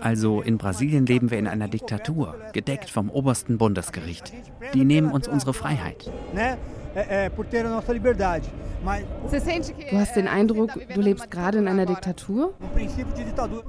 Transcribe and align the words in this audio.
Also 0.00 0.40
in 0.40 0.58
Brasilien 0.58 1.06
leben 1.06 1.30
wir 1.30 1.38
in 1.38 1.46
einer 1.46 1.68
Diktatur, 1.68 2.36
gedeckt 2.52 2.90
vom 2.90 3.10
obersten 3.10 3.58
Bundesgericht. 3.58 4.32
Die 4.74 4.84
nehmen 4.84 5.10
uns 5.10 5.26
unsere 5.26 5.54
Freiheit. 5.54 6.10
Du 9.90 9.98
hast 9.98 10.16
den 10.16 10.28
Eindruck, 10.28 10.70
du 10.94 11.00
lebst 11.00 11.30
gerade 11.30 11.58
in 11.58 11.68
einer 11.68 11.86
Diktatur? 11.86 12.54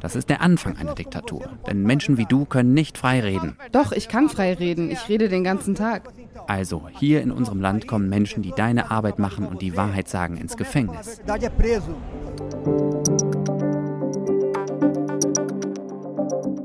Das 0.01 0.15
ist 0.15 0.29
der 0.29 0.41
Anfang 0.41 0.77
einer 0.77 0.93
Diktatur. 0.93 1.49
Denn 1.67 1.83
Menschen 1.83 2.17
wie 2.17 2.25
du 2.25 2.45
können 2.45 2.73
nicht 2.73 2.97
frei 2.97 3.19
reden. 3.21 3.57
Doch, 3.71 3.91
ich 3.91 4.07
kann 4.07 4.29
frei 4.29 4.53
reden. 4.53 4.91
Ich 4.91 5.09
rede 5.09 5.29
den 5.29 5.43
ganzen 5.43 5.75
Tag. 5.75 6.09
Also, 6.47 6.87
hier 6.91 7.21
in 7.21 7.31
unserem 7.31 7.61
Land 7.61 7.87
kommen 7.87 8.09
Menschen, 8.09 8.43
die 8.43 8.51
deine 8.51 8.91
Arbeit 8.91 9.19
machen 9.19 9.47
und 9.47 9.61
die 9.61 9.75
Wahrheit 9.75 10.07
sagen, 10.07 10.37
ins 10.37 10.57
Gefängnis. 10.57 11.21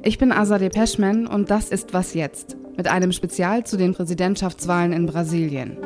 Ich 0.06 0.18
bin 0.18 0.32
Azadeh 0.32 0.68
Peschman 0.68 1.26
und 1.26 1.50
das 1.50 1.70
ist 1.70 1.94
Was 1.94 2.12
Jetzt 2.12 2.58
mit 2.76 2.88
einem 2.88 3.10
Spezial 3.10 3.64
zu 3.64 3.78
den 3.78 3.94
Präsidentschaftswahlen 3.94 4.92
in 4.92 5.06
Brasilien. 5.06 5.78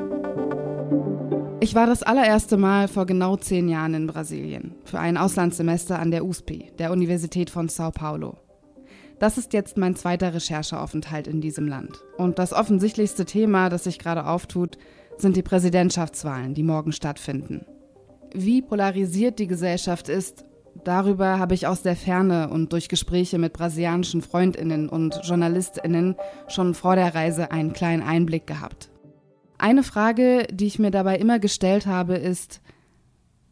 Ich 1.61 1.77
war 1.77 1.87
das 1.87 2.03
allererste 2.03 2.57
Mal 2.57 2.89
vor 2.89 3.07
genau 3.07 3.37
zehn 3.37 3.69
Jahren 3.69 3.95
in 3.95 4.09
Brasilien 4.09 4.75
für 4.83 4.99
ein 4.99 5.17
Auslandssemester 5.17 6.01
an 6.01 6.11
der 6.11 6.25
USP, 6.25 6.73
der 6.81 6.91
Universität 6.91 7.49
von 7.49 7.69
Sao 7.69 7.93
Paulo. 7.93 8.39
Das 9.21 9.39
ist 9.39 9.53
jetzt 9.53 9.77
mein 9.77 9.95
zweiter 9.95 10.35
Rechercheaufenthalt 10.35 11.29
in 11.29 11.41
diesem 11.41 11.69
Land. 11.69 12.03
Und 12.17 12.41
das 12.41 12.53
offensichtlichste 12.53 13.25
Thema, 13.25 13.69
das 13.69 13.85
sich 13.85 14.01
gerade 14.01 14.27
auftut, 14.27 14.79
sind 15.17 15.37
die 15.37 15.43
Präsidentschaftswahlen, 15.43 16.55
die 16.55 16.65
morgen 16.65 16.91
stattfinden. 16.91 17.67
Wie 18.35 18.63
polarisiert 18.63 19.39
die 19.39 19.47
Gesellschaft 19.47 20.09
ist 20.09 20.45
Darüber 20.89 21.39
habe 21.39 21.53
ich 21.53 21.67
aus 21.67 21.83
der 21.83 21.97
Ferne 21.97 22.49
und 22.49 22.73
durch 22.73 22.89
Gespräche 22.89 23.37
mit 23.37 23.53
brasilianischen 23.53 24.23
Freundinnen 24.23 24.89
und 24.89 25.21
Journalistinnen 25.23 26.17
schon 26.49 26.73
vor 26.73 26.97
der 26.97 27.15
Reise 27.15 27.51
einen 27.51 27.75
kleinen 27.75 28.03
Einblick 28.03 28.47
gehabt. 28.47 28.89
Eine 29.59 29.83
Frage, 29.83 30.47
die 30.51 30.67
ich 30.67 30.79
mir 30.79 30.91
dabei 30.91 31.19
immer 31.19 31.41
gestellt 31.41 31.87
habe, 31.87 32.15
ist, 32.15 32.63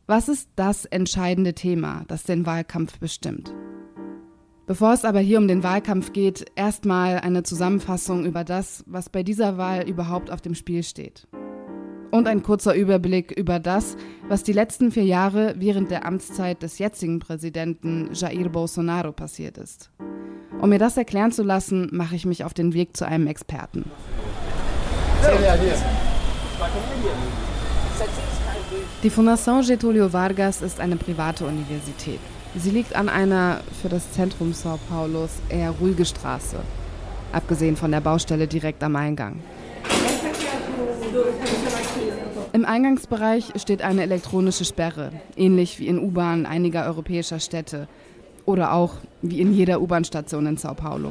was 0.06 0.30
ist 0.30 0.48
das 0.56 0.86
entscheidende 0.86 1.52
Thema, 1.52 2.06
das 2.08 2.22
den 2.22 2.46
Wahlkampf 2.46 2.98
bestimmt? 3.00 3.52
Bevor 4.66 4.94
es 4.94 5.04
aber 5.04 5.20
hier 5.20 5.36
um 5.36 5.46
den 5.46 5.62
Wahlkampf 5.62 6.14
geht, 6.14 6.46
erstmal 6.54 7.18
eine 7.18 7.42
Zusammenfassung 7.42 8.24
über 8.24 8.44
das, 8.44 8.82
was 8.86 9.10
bei 9.10 9.22
dieser 9.22 9.58
Wahl 9.58 9.86
überhaupt 9.86 10.30
auf 10.30 10.40
dem 10.40 10.54
Spiel 10.54 10.82
steht. 10.82 11.28
Und 12.10 12.28
ein 12.28 12.42
kurzer 12.42 12.74
Überblick 12.74 13.32
über 13.32 13.58
das, 13.58 13.96
was 14.28 14.42
die 14.42 14.52
letzten 14.52 14.90
vier 14.90 15.04
Jahre 15.04 15.54
während 15.58 15.90
der 15.90 16.06
Amtszeit 16.06 16.62
des 16.62 16.78
jetzigen 16.78 17.18
Präsidenten 17.18 18.10
Jair 18.14 18.48
Bolsonaro 18.48 19.12
passiert 19.12 19.58
ist. 19.58 19.90
Um 20.60 20.70
mir 20.70 20.78
das 20.78 20.96
erklären 20.96 21.32
zu 21.32 21.42
lassen, 21.42 21.88
mache 21.92 22.14
ich 22.14 22.24
mich 22.24 22.44
auf 22.44 22.54
den 22.54 22.72
Weg 22.72 22.96
zu 22.96 23.06
einem 23.06 23.26
Experten. 23.26 23.84
Die 29.02 29.10
Fundação 29.10 29.62
Getúlio 29.62 30.12
Vargas 30.12 30.62
ist 30.62 30.80
eine 30.80 30.96
private 30.96 31.44
Universität. 31.44 32.20
Sie 32.56 32.70
liegt 32.70 32.96
an 32.96 33.08
einer 33.08 33.60
für 33.82 33.88
das 33.88 34.12
Zentrum 34.12 34.52
Sao 34.54 34.78
Paulos 34.88 35.30
eher 35.50 35.70
ruhige 35.70 36.04
Straße, 36.04 36.56
abgesehen 37.32 37.76
von 37.76 37.90
der 37.90 38.00
Baustelle 38.00 38.46
direkt 38.46 38.82
am 38.82 38.96
Eingang. 38.96 39.40
Im 42.52 42.64
Eingangsbereich 42.64 43.52
steht 43.56 43.82
eine 43.82 44.02
elektronische 44.02 44.64
Sperre, 44.64 45.12
ähnlich 45.36 45.78
wie 45.78 45.88
in 45.88 45.98
U-Bahnen 45.98 46.46
einiger 46.46 46.86
europäischer 46.86 47.38
Städte 47.38 47.88
oder 48.46 48.72
auch 48.72 48.94
wie 49.22 49.40
in 49.40 49.52
jeder 49.52 49.80
U-Bahn-Station 49.80 50.46
in 50.46 50.56
Sao 50.56 50.74
Paulo. 50.74 51.10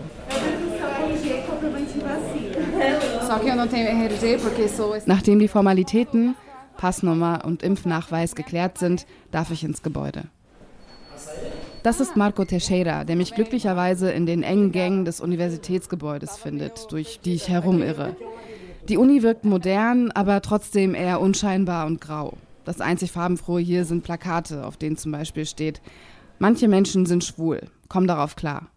Nachdem 5.05 5.39
die 5.39 5.47
Formalitäten, 5.47 6.35
Passnummer 6.77 7.44
und 7.45 7.63
Impfnachweis 7.63 8.35
geklärt 8.35 8.77
sind, 8.77 9.05
darf 9.31 9.51
ich 9.51 9.63
ins 9.63 9.83
Gebäude. 9.83 10.23
Das 11.83 11.99
ist 11.99 12.15
Marco 12.15 12.44
Teixeira, 12.45 13.03
der 13.03 13.15
mich 13.15 13.35
glücklicherweise 13.35 14.09
in 14.11 14.25
den 14.25 14.41
engen 14.41 14.71
Gängen 14.71 15.05
des 15.05 15.21
Universitätsgebäudes 15.21 16.38
findet, 16.38 16.91
durch 16.91 17.19
die 17.23 17.35
ich 17.35 17.49
herumirre. 17.49 18.15
Die 18.88 18.97
Uni 18.97 19.23
wirkt 19.23 19.46
modern, 19.46 20.12
aber 20.12 20.41
trotzdem 20.41 20.94
eher 20.94 21.19
unscheinbar 21.19 21.88
und 21.88 22.00
grau. 22.00 22.38
Das 22.66 22.81
einzig 22.81 23.12
farbenfrohe 23.12 23.59
hier 23.59 23.84
sind 23.84 24.03
Plakate, 24.03 24.63
auf 24.63 24.78
denen 24.78 24.96
zum 24.96 25.12
Beispiel 25.12 25.47
steht, 25.47 25.81
manche 26.38 26.68
Menschen 26.68 27.07
sind 27.07 27.24
schwul, 27.24 27.62
komm 27.90 28.06
darauf 28.06 28.35
klar. 28.35 28.68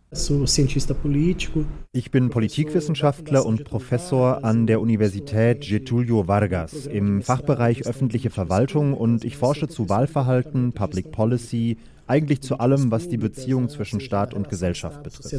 Ich 1.93 2.11
bin 2.11 2.31
Politikwissenschaftler 2.31 3.45
und 3.45 3.65
Professor 3.65 4.43
an 4.43 4.67
der 4.67 4.81
Universität 4.81 5.61
Getulio 5.69 6.27
Vargas 6.27 6.87
im 6.87 7.21
Fachbereich 7.21 7.87
öffentliche 7.87 8.31
Verwaltung 8.31 8.95
und 8.95 9.25
ich 9.25 9.37
forsche 9.37 9.69
zu 9.69 9.91
Wahlverhalten, 9.91 10.73
Public 10.73 11.13
Policy, 11.13 11.77
eigentlich 12.07 12.41
zu 12.41 12.59
allem, 12.59 12.91
was 12.91 13.09
die 13.09 13.19
Beziehung 13.19 13.69
zwischen 13.69 14.01
Staat 14.01 14.33
und 14.33 14.49
Gesellschaft 14.49 15.03
betrifft. 15.03 15.31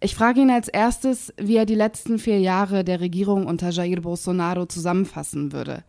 Ich 0.00 0.14
frage 0.14 0.40
ihn 0.40 0.50
als 0.50 0.68
erstes, 0.68 1.34
wie 1.36 1.56
er 1.56 1.66
die 1.66 1.74
letzten 1.74 2.20
vier 2.20 2.38
Jahre 2.38 2.84
der 2.84 3.00
Regierung 3.00 3.46
unter 3.46 3.70
Jair 3.70 4.00
Bolsonaro 4.00 4.66
zusammenfassen 4.66 5.52
würde. 5.52 5.82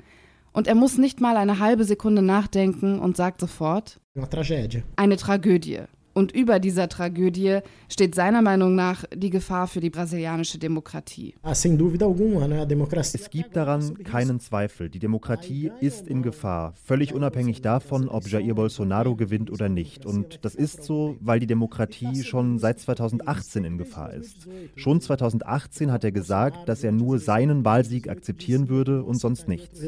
Und 0.52 0.68
er 0.68 0.76
muss 0.76 0.98
nicht 0.98 1.22
mal 1.22 1.38
eine 1.38 1.60
halbe 1.60 1.84
Sekunde 1.86 2.24
nachdenken 2.24 2.98
und 2.98 3.16
sagt 3.16 3.40
sofort: 3.40 4.02
Eine 4.96 5.18
Tragödie. 5.18 5.82
Und 6.14 6.32
über 6.34 6.60
dieser 6.60 6.90
Tragödie 6.90 7.60
steht 7.90 8.16
seiner 8.16 8.42
Meinung 8.42 8.76
nach 8.76 9.06
die 9.16 9.30
Gefahr 9.30 9.68
für 9.68 9.80
die 9.80 9.90
brasilianische 9.90 10.58
Demokratie. 10.58 11.36
Es 11.44 11.64
gibt 13.30 13.56
daran 13.56 14.04
keinen 14.04 14.40
Zweifel. 14.40 14.90
Die 14.90 15.00
Demokratie 15.00 15.72
ist 15.80 16.08
in 16.08 16.22
Gefahr, 16.22 16.74
völlig 16.84 17.14
unabhängig 17.14 17.62
davon, 17.62 18.10
ob 18.10 18.28
Jair 18.28 18.56
Bolsonaro 18.56 19.16
gewinnt 19.16 19.52
oder 19.52 19.70
nicht. 19.70 20.06
Und 20.06 20.40
das 20.44 20.56
ist 20.56 20.84
so, 20.84 21.16
weil 21.22 21.40
die 21.40 21.48
Demokratie 21.48 22.24
schon 22.24 22.60
seit 22.60 22.80
2018 22.80 23.64
in 23.64 23.78
Gefahr 23.78 24.14
ist. 24.14 24.48
Schon 24.76 25.00
2018 25.00 25.92
hat 25.92 26.04
er 26.04 26.12
gesagt, 26.12 26.68
dass 26.68 26.84
er 26.84 26.92
nur 26.92 27.20
seinen 27.20 27.64
Wahlsieg 27.64 28.10
akzeptieren 28.10 28.68
würde 28.70 29.04
und 29.04 29.16
sonst 29.16 29.48
nichts. 29.48 29.80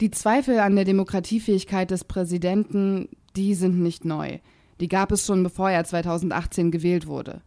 Die 0.00 0.10
Zweifel 0.12 0.60
an 0.60 0.76
der 0.76 0.84
Demokratiefähigkeit 0.84 1.90
des 1.90 2.04
Präsidenten, 2.04 3.08
die 3.38 3.54
sind 3.54 3.80
nicht 3.80 4.04
neu. 4.04 4.38
Die 4.80 4.88
gab 4.88 5.12
es 5.12 5.24
schon 5.24 5.42
bevor 5.42 5.70
er 5.70 5.84
2018 5.84 6.70
gewählt 6.70 7.06
wurde. 7.06 7.40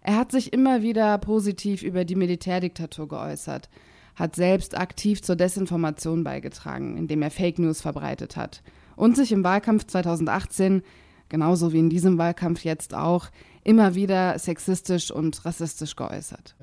Er 0.00 0.16
hat 0.16 0.32
sich 0.32 0.52
immer 0.52 0.82
wieder 0.82 1.18
positiv 1.18 1.82
über 1.82 2.04
die 2.04 2.14
Militärdiktatur 2.14 3.06
geäußert, 3.06 3.68
hat 4.14 4.34
selbst 4.34 4.76
aktiv 4.76 5.20
zur 5.22 5.36
Desinformation 5.36 6.24
beigetragen, 6.24 6.96
indem 6.96 7.22
er 7.22 7.30
Fake 7.30 7.58
News 7.58 7.82
verbreitet 7.82 8.36
hat 8.36 8.62
und 8.96 9.14
sich 9.14 9.30
im 9.30 9.44
Wahlkampf 9.44 9.86
2018, 9.86 10.82
genauso 11.28 11.72
wie 11.72 11.80
in 11.80 11.90
diesem 11.90 12.16
Wahlkampf 12.18 12.64
jetzt 12.64 12.94
auch, 12.94 13.28
immer 13.66 13.96
wieder 13.96 14.38
sexistisch 14.38 15.10
und 15.10 15.44
rassistisch 15.44 15.96
geäußert. 15.96 16.54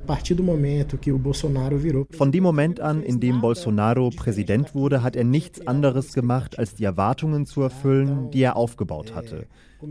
Von 2.12 2.32
dem 2.32 2.44
Moment 2.44 2.80
an, 2.80 3.04
in 3.04 3.20
dem 3.20 3.42
Bolsonaro 3.42 4.10
Präsident 4.10 4.74
wurde, 4.74 5.04
hat 5.04 5.18
er 5.18 5.26
nichts 5.26 5.68
anderes 5.68 6.14
gemacht, 6.14 6.58
als 6.58 6.76
die 6.76 6.86
Erwartungen 6.86 7.46
zu 7.46 7.62
erfüllen, 7.62 8.32
die 8.32 8.42
er 8.42 8.56
aufgebaut 8.56 9.14
hatte. 9.14 9.48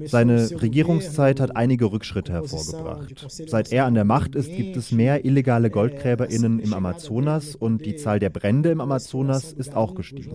Seine 0.07 0.49
Regierungszeit 0.63 1.39
hat 1.39 1.55
einige 1.55 1.93
Rückschritte 1.93 2.33
hervorgebracht. 2.33 3.27
Seit 3.29 3.73
er 3.73 3.85
an 3.85 3.93
der 3.93 4.05
Macht 4.05 4.35
ist, 4.35 4.49
gibt 4.49 4.75
es 4.79 4.91
mehr 4.91 5.27
illegale 5.27 5.69
GoldgräberInnen 5.69 6.61
im 6.61 6.73
Amazonas 6.73 7.55
und 7.55 7.85
die 7.85 7.97
Zahl 7.97 8.21
der 8.21 8.31
Brände 8.31 8.71
im 8.71 8.81
Amazonas 8.81 9.53
ist 9.53 9.77
auch 9.77 9.95
gestiegen. 9.95 10.31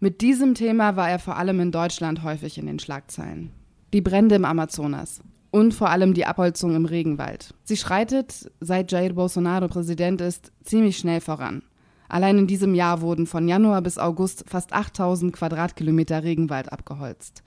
Mit 0.00 0.20
diesem 0.20 0.54
Thema 0.54 0.96
war 0.96 1.10
er 1.10 1.18
vor 1.20 1.36
allem 1.36 1.60
in 1.60 1.70
Deutschland 1.70 2.24
häufig 2.24 2.58
in 2.58 2.66
den 2.66 2.80
Schlagzeilen 2.80 3.52
die 3.92 4.00
Brände 4.00 4.34
im 4.34 4.44
Amazonas 4.44 5.20
und 5.50 5.72
vor 5.74 5.90
allem 5.90 6.14
die 6.14 6.26
Abholzung 6.26 6.74
im 6.74 6.84
Regenwald. 6.84 7.54
Sie 7.64 7.76
schreitet, 7.76 8.50
seit 8.60 8.92
Jair 8.92 9.14
Bolsonaro 9.14 9.68
Präsident 9.68 10.20
ist, 10.20 10.52
ziemlich 10.62 10.98
schnell 10.98 11.20
voran. 11.20 11.62
Allein 12.08 12.38
in 12.38 12.46
diesem 12.46 12.74
Jahr 12.74 13.00
wurden 13.02 13.26
von 13.26 13.48
Januar 13.48 13.82
bis 13.82 13.98
August 13.98 14.44
fast 14.46 14.72
8000 14.72 15.32
Quadratkilometer 15.32 16.22
Regenwald 16.24 16.72
abgeholzt. 16.72 17.42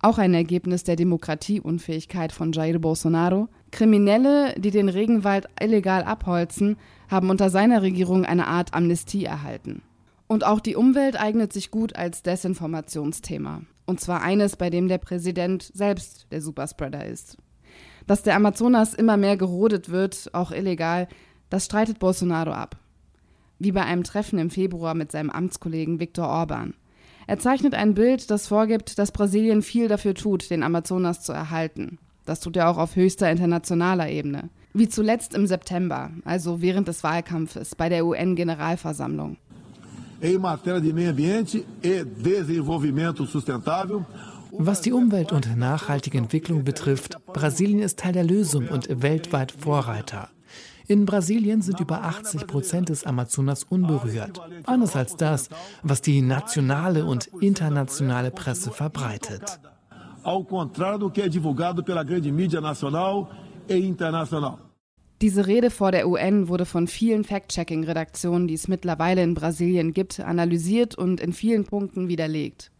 Auch 0.00 0.18
ein 0.18 0.34
Ergebnis 0.34 0.84
der 0.84 0.96
Demokratieunfähigkeit 0.96 2.30
von 2.32 2.52
Jair 2.52 2.78
Bolsonaro. 2.78 3.48
Kriminelle, 3.70 4.54
die 4.58 4.70
den 4.70 4.90
Regenwald 4.90 5.46
illegal 5.60 6.04
abholzen, 6.04 6.76
haben 7.08 7.30
unter 7.30 7.48
seiner 7.48 7.82
Regierung 7.82 8.24
eine 8.26 8.46
Art 8.46 8.74
Amnestie 8.74 9.24
erhalten. 9.24 9.82
Und 10.26 10.44
auch 10.44 10.60
die 10.60 10.76
Umwelt 10.76 11.18
eignet 11.18 11.52
sich 11.52 11.70
gut 11.70 11.96
als 11.96 12.22
Desinformationsthema. 12.22 13.62
Und 13.86 14.00
zwar 14.00 14.22
eines, 14.22 14.56
bei 14.56 14.68
dem 14.68 14.88
der 14.88 14.98
Präsident 14.98 15.70
selbst 15.72 16.26
der 16.30 16.42
Superspreader 16.42 17.06
ist. 17.06 17.38
Dass 18.06 18.22
der 18.22 18.36
Amazonas 18.36 18.94
immer 18.94 19.16
mehr 19.16 19.36
gerodet 19.36 19.88
wird, 19.88 20.30
auch 20.32 20.50
illegal, 20.50 21.08
das 21.50 21.64
streitet 21.64 21.98
Bolsonaro 21.98 22.50
ab. 22.50 22.76
Wie 23.58 23.72
bei 23.72 23.84
einem 23.84 24.04
Treffen 24.04 24.38
im 24.38 24.50
Februar 24.50 24.94
mit 24.94 25.12
seinem 25.12 25.30
Amtskollegen 25.30 26.00
Viktor 26.00 26.28
Orban. 26.28 26.74
Er 27.26 27.38
zeichnet 27.38 27.74
ein 27.74 27.94
Bild, 27.94 28.30
das 28.30 28.46
vorgibt, 28.46 28.98
dass 28.98 29.12
Brasilien 29.12 29.62
viel 29.62 29.88
dafür 29.88 30.14
tut, 30.14 30.50
den 30.50 30.62
Amazonas 30.62 31.22
zu 31.22 31.32
erhalten. 31.32 31.98
Das 32.24 32.40
tut 32.40 32.56
er 32.56 32.68
auch 32.68 32.78
auf 32.78 32.96
höchster 32.96 33.30
internationaler 33.30 34.08
Ebene. 34.08 34.50
Wie 34.74 34.88
zuletzt 34.88 35.34
im 35.34 35.46
September, 35.46 36.10
also 36.24 36.60
während 36.60 36.86
des 36.86 37.02
Wahlkampfes 37.02 37.74
bei 37.74 37.88
der 37.88 38.04
UN-Generalversammlung. 38.04 39.38
Em 40.20 40.38
matéria 40.38 40.80
de 40.80 40.92
meio 40.92 41.10
ambiente 41.10 41.66
e 41.82 42.02
desenvolvimento 42.02 43.26
sustentável, 43.26 44.04
was 44.58 44.80
die 44.80 44.92
Umwelt 44.92 45.32
und 45.32 45.54
nachhaltige 45.56 46.16
Entwicklung 46.16 46.64
betrifft, 46.64 47.18
Brasilien 47.26 47.80
ist 47.80 47.98
Teil 47.98 48.14
der 48.14 48.24
Lösung 48.24 48.68
und 48.68 48.88
weltweit 49.02 49.52
Vorreiter. 49.52 50.30
In 50.88 51.04
Brasilien 51.04 51.60
sind 51.60 51.80
über 51.80 52.04
80 52.04 52.46
Prozent 52.46 52.88
des 52.88 53.04
Amazonas 53.04 53.64
unberührt. 53.64 54.40
Anders 54.64 54.96
als 54.96 55.16
das, 55.16 55.50
was 55.82 56.00
die 56.00 56.22
nationale 56.22 57.04
und 57.04 57.26
internationale 57.40 58.30
Presse 58.30 58.70
verbreitet. 58.70 59.42
Ao 60.22 60.42
contrário 60.44 60.98
do 60.98 61.10
que 61.10 61.22
é 61.22 61.28
divulgado 61.28 61.84
pela 61.84 62.02
grande 62.02 62.32
mídia 62.32 62.60
nacional 62.60 63.28
e 63.68 63.76
internacional. 63.76 64.58
Diese 65.22 65.46
Rede 65.46 65.70
vor 65.70 65.92
der 65.92 66.08
UN 66.08 66.48
wurde 66.48 66.66
von 66.66 66.86
vielen 66.86 67.24
Fact-Checking-Redaktionen, 67.24 68.48
die 68.48 68.54
es 68.54 68.68
mittlerweile 68.68 69.22
in 69.22 69.32
Brasilien 69.32 69.94
gibt, 69.94 70.20
analysiert 70.20 70.94
und 70.94 71.20
in 71.20 71.32
vielen 71.32 71.64
Punkten 71.64 72.08
widerlegt. 72.08 72.70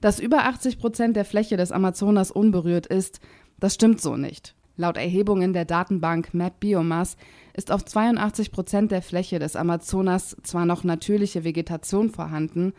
Dass 0.00 0.18
über 0.18 0.44
80 0.46 0.78
Prozent 0.78 1.16
der 1.16 1.24
Fläche 1.24 1.56
des 1.56 1.70
Amazonas 1.70 2.32
unberührt 2.32 2.86
ist, 2.86 3.20
das 3.60 3.74
stimmt 3.74 4.00
so 4.00 4.16
nicht. 4.16 4.56
Laut 4.76 4.96
Erhebungen 4.96 5.52
der 5.52 5.64
Datenbank 5.64 6.34
Map 6.34 6.60
Biomass 6.60 7.16
ist 7.54 7.70
auf 7.70 7.84
82 7.84 8.50
Prozent 8.50 8.90
der 8.90 9.00
Fläche 9.00 9.38
des 9.38 9.54
Amazonas 9.56 10.36
zwar 10.42 10.66
noch 10.66 10.82
natürliche 10.82 11.44
Vegetation 11.44 12.10
vorhanden, 12.10 12.74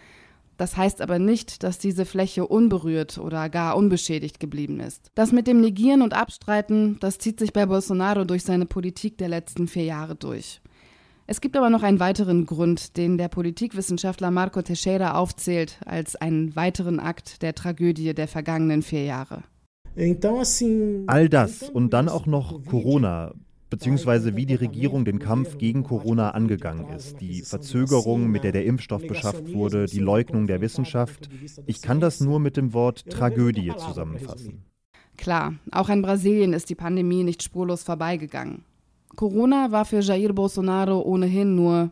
das 0.58 0.76
heißt 0.76 1.02
aber 1.02 1.20
nicht, 1.20 1.64
dass 1.64 1.78
diese 1.78 2.06
Fläche 2.06 2.48
unberührt 2.48 3.18
oder 3.18 3.50
gar 3.50 3.78
unbeschädigt 3.78 4.40
geblieben 4.40 4.80
ist. 4.80 5.12
Das 5.16 5.32
mit 5.32 5.48
dem 5.48 5.62
Negieren 5.62 6.02
und 6.02 6.14
Abstreiten, 6.14 6.98
das 7.00 7.20
zieht 7.20 7.40
sich 7.40 7.54
bei 7.54 7.66
Bolsonaro 7.66 8.26
durch 8.26 8.44
seine 8.44 8.66
Politik 8.66 9.18
der 9.18 9.30
letzten 9.30 9.68
vier 9.68 9.86
Jahre 9.86 10.16
durch. 10.16 10.62
Es 11.30 11.42
gibt 11.42 11.58
aber 11.58 11.70
noch 11.70 11.84
einen 11.84 12.00
weiteren 12.00 12.46
Grund, 12.46 12.96
den 12.96 13.18
der 13.18 13.28
Politikwissenschaftler 13.28 14.32
Marco 14.32 14.62
Teixeira 14.62 15.16
aufzählt, 15.18 15.78
als 15.86 16.16
einen 16.16 16.56
weiteren 16.56 17.02
Akt 17.02 17.42
der 17.42 17.54
Tragödie 17.54 18.14
der 18.14 18.30
vergangenen 18.30 18.82
vier 18.82 19.04
Jahre. 19.04 19.44
All 21.08 21.28
das 21.28 21.64
und 21.64 21.92
dann 21.92 22.08
auch 22.08 22.28
noch 22.28 22.64
Corona, 22.66 23.34
beziehungsweise 23.70 24.36
wie 24.36 24.46
die 24.46 24.56
Regierung 24.56 25.06
den 25.06 25.20
Kampf 25.20 25.58
gegen 25.58 25.84
Corona 25.84 26.32
angegangen 26.32 26.90
ist, 26.90 27.20
die 27.22 27.42
Verzögerung, 27.42 28.28
mit 28.28 28.44
der 28.44 28.52
der 28.52 28.66
Impfstoff 28.66 29.06
beschafft 29.06 29.54
wurde, 29.54 29.86
die 29.86 30.00
Leugnung 30.00 30.48
der 30.48 30.62
Wissenschaft. 30.62 31.30
Ich 31.66 31.82
kann 31.82 32.00
das 32.00 32.20
nur 32.22 32.40
mit 32.40 32.58
dem 32.58 32.74
Wort 32.74 33.10
Tragödie 33.10 33.74
zusammenfassen. 33.78 34.64
Klar, 35.18 35.56
auch 35.72 35.90
in 35.90 36.02
Brasilien 36.02 36.54
ist 36.54 36.70
die 36.70 36.76
Pandemie 36.76 37.24
nicht 37.24 37.42
spurlos 37.44 37.84
vorbeigegangen. 37.84 38.64
Corona 39.16 39.72
war 39.72 39.86
für 39.86 40.02
Jair 40.02 40.32
Bolsonaro 40.32 41.02
ohnehin 41.02 41.56
nur, 41.56 41.92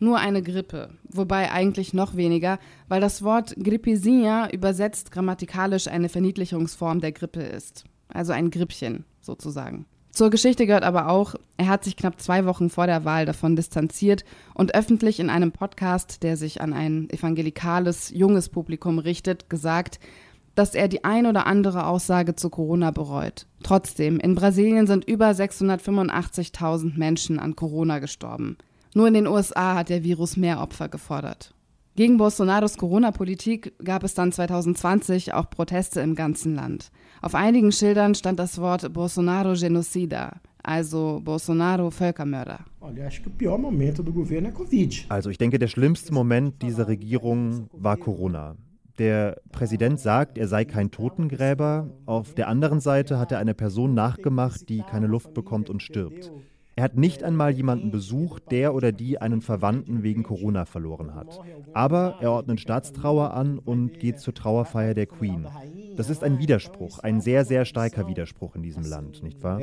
nur 0.00 0.18
eine 0.18 0.42
Grippe, 0.42 0.90
wobei 1.08 1.52
eigentlich 1.52 1.94
noch 1.94 2.16
weniger, 2.16 2.58
weil 2.88 3.00
das 3.00 3.22
Wort 3.22 3.54
Grippezinha 3.56 4.50
übersetzt 4.50 5.12
grammatikalisch 5.12 5.86
eine 5.86 6.08
Verniedlichungsform 6.08 7.00
der 7.00 7.12
Grippe 7.12 7.42
ist, 7.42 7.84
also 8.08 8.32
ein 8.32 8.50
Grippchen 8.50 9.04
sozusagen. 9.20 9.86
Zur 10.18 10.30
Geschichte 10.30 10.66
gehört 10.66 10.82
aber 10.82 11.10
auch, 11.10 11.36
er 11.58 11.68
hat 11.68 11.84
sich 11.84 11.96
knapp 11.96 12.20
zwei 12.20 12.44
Wochen 12.44 12.70
vor 12.70 12.88
der 12.88 13.04
Wahl 13.04 13.24
davon 13.24 13.54
distanziert 13.54 14.24
und 14.52 14.74
öffentlich 14.74 15.20
in 15.20 15.30
einem 15.30 15.52
Podcast, 15.52 16.24
der 16.24 16.36
sich 16.36 16.60
an 16.60 16.72
ein 16.72 17.08
evangelikales, 17.08 18.10
junges 18.12 18.48
Publikum 18.48 18.98
richtet, 18.98 19.48
gesagt, 19.48 20.00
dass 20.56 20.74
er 20.74 20.88
die 20.88 21.04
ein 21.04 21.26
oder 21.26 21.46
andere 21.46 21.86
Aussage 21.86 22.34
zu 22.34 22.50
Corona 22.50 22.90
bereut. 22.90 23.46
Trotzdem, 23.62 24.18
in 24.18 24.34
Brasilien 24.34 24.88
sind 24.88 25.04
über 25.04 25.30
685.000 25.30 26.98
Menschen 26.98 27.38
an 27.38 27.54
Corona 27.54 28.00
gestorben. 28.00 28.58
Nur 28.94 29.06
in 29.06 29.14
den 29.14 29.28
USA 29.28 29.76
hat 29.76 29.88
der 29.88 30.02
Virus 30.02 30.36
mehr 30.36 30.60
Opfer 30.60 30.88
gefordert. 30.88 31.54
Gegen 31.94 32.16
Bolsonaros 32.16 32.76
Corona-Politik 32.76 33.72
gab 33.84 34.02
es 34.02 34.14
dann 34.14 34.32
2020 34.32 35.32
auch 35.34 35.48
Proteste 35.48 36.00
im 36.00 36.16
ganzen 36.16 36.56
Land. 36.56 36.90
Auf 37.20 37.34
einigen 37.34 37.72
Schildern 37.72 38.14
stand 38.14 38.38
das 38.38 38.58
Wort 38.60 38.92
Bolsonaro 38.92 39.54
Genocida, 39.54 40.36
also 40.62 41.20
Bolsonaro 41.24 41.90
Völkermörder. 41.90 42.60
Also 45.08 45.30
ich 45.30 45.38
denke, 45.38 45.58
der 45.58 45.68
schlimmste 45.68 46.14
Moment 46.14 46.62
dieser 46.62 46.86
Regierung 46.86 47.68
war 47.72 47.96
Corona. 47.96 48.56
Der 48.98 49.36
Präsident 49.52 50.00
sagt, 50.00 50.38
er 50.38 50.48
sei 50.48 50.64
kein 50.64 50.90
Totengräber. 50.90 51.88
Auf 52.06 52.34
der 52.34 52.48
anderen 52.48 52.80
Seite 52.80 53.18
hat 53.18 53.30
er 53.30 53.38
eine 53.38 53.54
Person 53.54 53.94
nachgemacht, 53.94 54.68
die 54.68 54.82
keine 54.82 55.06
Luft 55.06 55.34
bekommt 55.34 55.70
und 55.70 55.82
stirbt. 55.82 56.32
Er 56.78 56.84
hat 56.84 56.96
nicht 56.96 57.24
einmal 57.24 57.50
jemanden 57.50 57.90
besucht, 57.90 58.52
der 58.52 58.72
oder 58.72 58.92
die 58.92 59.20
einen 59.20 59.40
Verwandten 59.40 60.04
wegen 60.04 60.22
Corona 60.22 60.64
verloren 60.64 61.16
hat. 61.16 61.40
Aber 61.74 62.18
er 62.20 62.30
ordnet 62.30 62.60
Staatstrauer 62.60 63.34
an 63.34 63.58
und 63.58 63.98
geht 63.98 64.20
zur 64.20 64.32
Trauerfeier 64.32 64.94
der 64.94 65.06
Queen. 65.06 65.44
Das 65.96 66.08
ist 66.08 66.22
ein 66.22 66.38
Widerspruch, 66.38 67.00
ein 67.00 67.20
sehr, 67.20 67.44
sehr 67.44 67.64
starker 67.64 68.06
Widerspruch 68.06 68.54
in 68.54 68.62
diesem 68.62 68.84
Land, 68.84 69.24
nicht 69.24 69.42
wahr? 69.42 69.58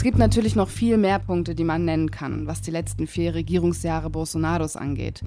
Es 0.00 0.04
gibt 0.04 0.16
natürlich 0.16 0.56
noch 0.56 0.70
viel 0.70 0.96
mehr 0.96 1.18
Punkte, 1.18 1.54
die 1.54 1.62
man 1.62 1.84
nennen 1.84 2.10
kann, 2.10 2.46
was 2.46 2.62
die 2.62 2.70
letzten 2.70 3.06
vier 3.06 3.34
Regierungsjahre 3.34 4.08
Bolsonaros 4.08 4.74
angeht. 4.74 5.20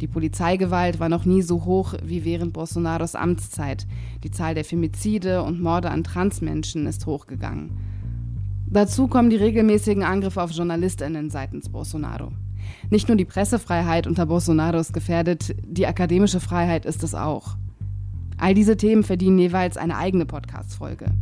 Die 0.00 0.06
Polizeigewalt 0.06 0.98
war 0.98 1.10
noch 1.10 1.26
nie 1.26 1.42
so 1.42 1.66
hoch 1.66 1.92
wie 2.02 2.24
während 2.24 2.54
Bolsonaros 2.54 3.16
Amtszeit. 3.16 3.86
Die 4.22 4.30
Zahl 4.30 4.54
der 4.54 4.64
Femizide 4.64 5.42
und 5.42 5.60
Morde 5.60 5.90
an 5.90 6.04
Transmenschen 6.04 6.86
ist 6.86 7.04
hochgegangen. 7.04 7.76
Dazu 8.66 9.08
kommen 9.08 9.28
die 9.28 9.36
regelmäßigen 9.36 10.02
Angriffe 10.02 10.40
auf 10.40 10.52
JournalistInnen 10.52 11.28
seitens 11.28 11.68
Bolsonaro. 11.68 12.32
Nicht 12.88 13.08
nur 13.08 13.18
die 13.18 13.26
Pressefreiheit 13.26 14.06
unter 14.06 14.24
Bolsonaro 14.24 14.78
ist 14.78 14.94
gefährdet, 14.94 15.54
die 15.66 15.86
akademische 15.86 16.40
Freiheit 16.40 16.86
ist 16.86 17.04
es 17.04 17.14
auch. 17.14 17.58
All 18.38 18.54
diese 18.54 18.78
Themen 18.78 19.02
verdienen 19.02 19.38
jeweils 19.38 19.76
eine 19.76 19.98
eigene 19.98 20.24
Podcast-Folge. 20.24 21.12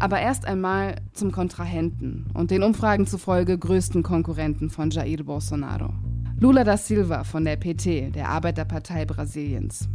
Aber 0.00 0.18
erst 0.18 0.46
einmal 0.46 0.96
zum 1.12 1.30
Kontrahenten 1.30 2.26
und 2.32 2.50
den 2.50 2.62
Umfragen 2.62 3.06
zufolge 3.06 3.58
größten 3.58 4.02
Konkurrenten 4.02 4.70
von 4.70 4.90
Jair 4.90 5.22
Bolsonaro. 5.22 5.92
Lula 6.38 6.64
da 6.64 6.78
Silva 6.78 7.22
von 7.22 7.44
der 7.44 7.56
PT, 7.56 8.14
der 8.14 8.30
Arbeiterpartei 8.30 9.04
Brasiliens. 9.04 9.90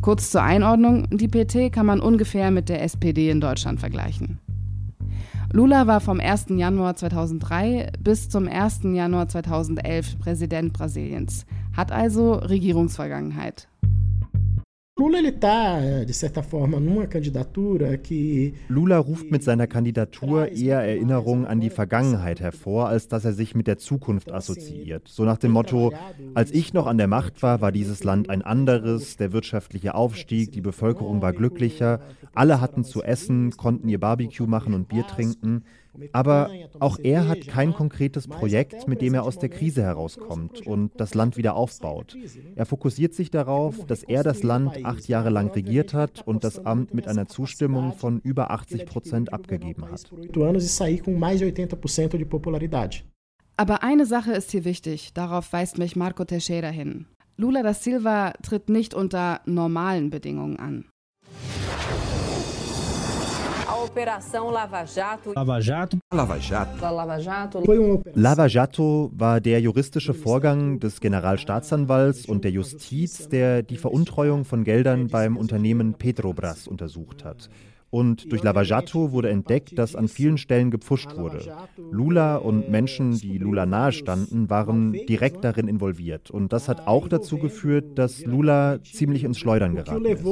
Kurz 0.00 0.30
zur 0.30 0.42
Einordnung, 0.42 1.06
die 1.10 1.28
PT 1.28 1.70
kann 1.70 1.84
man 1.84 2.00
ungefähr 2.00 2.50
mit 2.50 2.70
der 2.70 2.82
SPD 2.82 3.28
in 3.28 3.42
Deutschland 3.42 3.78
vergleichen. 3.78 4.38
Lula 5.52 5.86
war 5.86 6.00
vom 6.00 6.18
1. 6.18 6.46
Januar 6.50 6.96
2003 6.96 7.92
bis 8.00 8.30
zum 8.30 8.48
1. 8.48 8.80
Januar 8.84 9.28
2011 9.28 10.18
Präsident 10.18 10.72
Brasiliens, 10.72 11.44
hat 11.76 11.92
also 11.92 12.32
Regierungsvergangenheit 12.32 13.68
Lula 14.98 15.18
ele 15.18 15.32
tá, 15.32 15.78
de 16.06 16.12
certa 16.14 16.42
forma, 16.42 16.80
numa 16.80 17.06
candidatura 17.06 17.98
que 17.98 18.54
Lula 18.66 18.96
ruft 18.96 19.30
mit 19.30 19.42
seiner 19.42 19.66
Kandidatur 19.66 20.48
eher 20.48 20.80
Erinnerungen 20.80 21.44
an 21.44 21.60
die 21.60 21.68
Vergangenheit 21.68 22.40
hervor, 22.40 22.88
als 22.88 23.06
dass 23.06 23.26
er 23.26 23.34
sich 23.34 23.54
mit 23.54 23.66
der 23.66 23.76
Zukunft 23.76 24.32
assoziiert. 24.32 25.06
So 25.06 25.24
nach 25.24 25.36
dem 25.36 25.50
Motto, 25.50 25.92
als 26.32 26.50
ich 26.50 26.72
noch 26.72 26.86
an 26.86 26.96
der 26.96 27.08
Macht 27.08 27.42
war, 27.42 27.60
war 27.60 27.72
dieses 27.72 28.04
Land 28.04 28.30
ein 28.30 28.40
anderes, 28.40 29.18
der 29.18 29.32
wirtschaftliche 29.32 29.94
Aufstieg, 29.94 30.52
die 30.52 30.62
Bevölkerung 30.62 31.20
war 31.20 31.34
glücklicher, 31.34 32.00
alle 32.32 32.62
hatten 32.62 32.82
zu 32.82 33.02
essen, 33.02 33.50
konnten 33.50 33.90
ihr 33.90 34.00
Barbecue 34.00 34.46
machen 34.46 34.72
und 34.72 34.88
Bier 34.88 35.06
trinken. 35.06 35.64
Aber 36.12 36.50
auch 36.78 36.98
er 37.02 37.28
hat 37.28 37.46
kein 37.46 37.72
konkretes 37.72 38.28
Projekt, 38.28 38.88
mit 38.88 39.00
dem 39.00 39.14
er 39.14 39.24
aus 39.24 39.38
der 39.38 39.48
Krise 39.48 39.82
herauskommt 39.82 40.66
und 40.66 40.92
das 40.96 41.14
Land 41.14 41.36
wieder 41.36 41.54
aufbaut. 41.54 42.16
Er 42.54 42.66
fokussiert 42.66 43.14
sich 43.14 43.30
darauf, 43.30 43.84
dass 43.86 44.02
er 44.02 44.22
das 44.22 44.42
Land 44.42 44.84
acht 44.84 45.08
Jahre 45.08 45.30
lang 45.30 45.50
regiert 45.50 45.94
hat 45.94 46.26
und 46.26 46.44
das 46.44 46.64
Amt 46.64 46.94
mit 46.94 47.08
einer 47.08 47.26
Zustimmung 47.26 47.92
von 47.92 48.20
über 48.20 48.50
80 48.50 48.86
Prozent 48.86 49.32
abgegeben 49.32 49.84
hat. 49.90 50.10
Aber 53.58 53.82
eine 53.82 54.04
Sache 54.06 54.32
ist 54.32 54.50
hier 54.50 54.64
wichtig, 54.64 55.14
darauf 55.14 55.52
weist 55.52 55.78
mich 55.78 55.96
Marco 55.96 56.24
Teixeira 56.24 56.68
hin. 56.68 57.06
Lula 57.38 57.62
da 57.62 57.74
Silva 57.74 58.32
tritt 58.42 58.68
nicht 58.68 58.94
unter 58.94 59.40
normalen 59.44 60.10
Bedingungen 60.10 60.58
an. 60.58 60.86
Lava 65.32 65.58
Jato. 65.58 65.98
Lava 66.12 66.36
Jato. 66.38 66.76
Lava 68.14 68.46
Jato 68.46 69.10
war 69.14 69.40
der 69.40 69.60
juristische 69.60 70.12
Vorgang 70.12 70.78
des 70.78 71.00
Generalstaatsanwalts 71.00 72.26
und 72.26 72.44
der 72.44 72.50
Justiz, 72.50 73.28
der 73.28 73.62
die 73.62 73.78
Veruntreuung 73.78 74.44
von 74.44 74.64
Geldern 74.64 75.08
beim 75.08 75.38
Unternehmen 75.38 75.94
Petrobras 75.94 76.68
untersucht 76.68 77.24
hat. 77.24 77.48
Und 77.96 78.30
durch 78.30 78.42
Lavajato 78.42 79.12
wurde 79.12 79.30
entdeckt, 79.30 79.78
dass 79.78 79.96
an 79.96 80.08
vielen 80.08 80.36
Stellen 80.36 80.70
gepfuscht 80.70 81.16
wurde. 81.16 81.56
Lula 81.90 82.36
und 82.36 82.68
Menschen, 82.68 83.18
die 83.18 83.38
Lula 83.38 83.64
nahestanden, 83.64 84.50
waren 84.50 84.92
direkt 84.92 85.42
darin 85.42 85.66
involviert. 85.66 86.30
Und 86.30 86.52
das 86.52 86.68
hat 86.68 86.86
auch 86.86 87.08
dazu 87.08 87.38
geführt, 87.38 87.98
dass 87.98 88.22
Lula 88.26 88.80
ziemlich 88.82 89.24
ins 89.24 89.38
Schleudern 89.38 89.76
geraten 89.76 90.04
ist. 90.04 90.22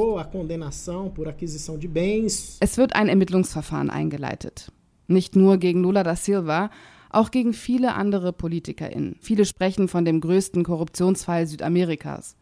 Es 2.61 2.77
wird 2.77 2.95
ein 2.95 3.09
Ermittlungsverfahren 3.09 3.89
eingeleitet. 3.89 4.71
Nicht 5.07 5.35
nur 5.35 5.57
gegen 5.57 5.83
Lula 5.85 6.03
da 6.03 6.17
Silva, 6.17 6.69
auch 7.09 7.31
gegen 7.31 7.55
viele 7.55 7.95
andere 7.95 8.35
PolitikerInnen. 8.35 9.17
Viele 9.21 9.47
sprechen 9.47 9.89
von 9.89 10.05
dem 10.05 10.21
größten 10.21 10.65
Korruptionsfall 10.65 11.47
Südamerikas. 11.47 12.37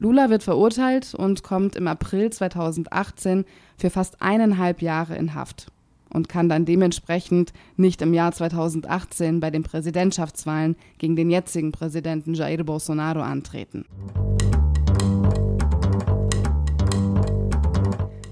Lula 0.00 0.30
wird 0.30 0.42
verurteilt 0.42 1.14
und 1.14 1.42
kommt 1.42 1.76
im 1.76 1.86
April 1.86 2.30
2018 2.30 3.44
für 3.76 3.90
fast 3.90 4.22
eineinhalb 4.22 4.80
Jahre 4.80 5.14
in 5.14 5.34
Haft 5.34 5.66
und 6.08 6.26
kann 6.26 6.48
dann 6.48 6.64
dementsprechend 6.64 7.52
nicht 7.76 8.00
im 8.00 8.14
Jahr 8.14 8.32
2018 8.32 9.40
bei 9.40 9.50
den 9.50 9.62
Präsidentschaftswahlen 9.62 10.76
gegen 10.96 11.16
den 11.16 11.28
jetzigen 11.28 11.70
Präsidenten 11.70 12.32
Jair 12.32 12.64
Bolsonaro 12.64 13.20
antreten. 13.20 13.84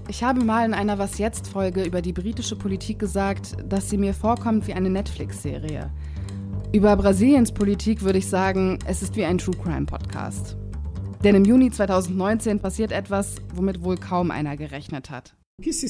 Ich 0.07 0.23
habe 0.23 0.43
mal 0.43 0.65
in 0.65 0.73
einer 0.73 0.97
Was 0.97 1.19
jetzt 1.19 1.47
Folge 1.47 1.83
über 1.83 2.01
die 2.01 2.13
britische 2.13 2.55
Politik 2.55 2.97
gesagt, 2.97 3.57
dass 3.63 3.91
sie 3.91 3.97
mir 3.99 4.15
vorkommt 4.15 4.65
wie 4.65 4.73
eine 4.73 4.89
Netflix-Serie. 4.89 5.91
Über 6.71 6.97
Brasiliens 6.97 7.51
Politik 7.51 8.01
würde 8.01 8.17
ich 8.17 8.27
sagen, 8.27 8.79
es 8.87 9.03
ist 9.03 9.15
wie 9.15 9.25
ein 9.25 9.37
True 9.37 9.55
Crime 9.55 9.85
Podcast. 9.85 10.57
Denn 11.23 11.35
im 11.35 11.43
Juni 11.43 11.69
2019 11.69 12.59
passiert 12.59 12.93
etwas, 12.93 13.35
womit 13.53 13.83
wohl 13.83 13.97
kaum 13.97 14.31
einer 14.31 14.55
gerechnet 14.55 15.09
hat. 15.09 15.35
Was 15.61 15.83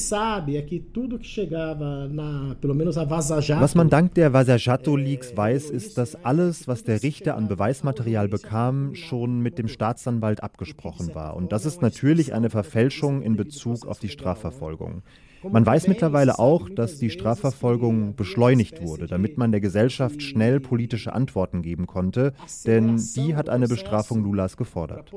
man 3.75 3.89
dank 3.91 4.15
der 4.15 4.33
Vasajato 4.33 4.95
Leaks 4.95 5.37
weiß, 5.37 5.69
ist, 5.69 5.99
dass 5.99 6.15
alles, 6.25 6.67
was 6.67 6.83
der 6.83 7.03
Richter 7.03 7.37
an 7.37 7.47
Beweismaterial 7.47 8.27
bekam, 8.27 8.95
schon 8.95 9.41
mit 9.41 9.59
dem 9.59 9.67
Staatsanwalt 9.67 10.41
abgesprochen 10.41 11.13
war. 11.13 11.35
Und 11.35 11.51
das 11.51 11.67
ist 11.67 11.83
natürlich 11.83 12.33
eine 12.33 12.49
Verfälschung 12.49 13.21
in 13.21 13.35
Bezug 13.35 13.85
auf 13.85 13.99
die 13.99 14.09
Strafverfolgung. 14.09 15.03
Man 15.47 15.65
weiß 15.65 15.87
mittlerweile 15.87 16.39
auch, 16.39 16.69
dass 16.69 16.99
die 16.99 17.09
Strafverfolgung 17.09 18.15
beschleunigt 18.15 18.81
wurde, 18.81 19.07
damit 19.07 19.37
man 19.37 19.51
der 19.51 19.61
Gesellschaft 19.61 20.21
schnell 20.21 20.59
politische 20.59 21.13
Antworten 21.13 21.61
geben 21.61 21.87
konnte, 21.87 22.33
denn 22.65 22.97
die 23.15 23.35
hat 23.35 23.49
eine 23.49 23.67
Bestrafung 23.67 24.23
Lulas 24.23 24.57
gefordert. 24.57 25.11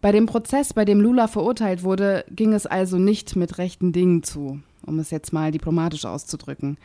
Bei 0.00 0.12
dem 0.12 0.26
Prozess, 0.26 0.72
bei 0.72 0.84
dem 0.84 1.00
Lula 1.00 1.28
verurteilt 1.28 1.82
wurde, 1.82 2.24
ging 2.30 2.52
es 2.52 2.66
also 2.66 2.98
nicht 2.98 3.36
mit 3.36 3.58
rechten 3.58 3.92
Dingen 3.92 4.22
zu, 4.22 4.60
um 4.86 4.98
es 4.98 5.10
jetzt 5.10 5.32
mal 5.32 5.50
diplomatisch 5.50 6.04
auszudrücken. 6.04 6.78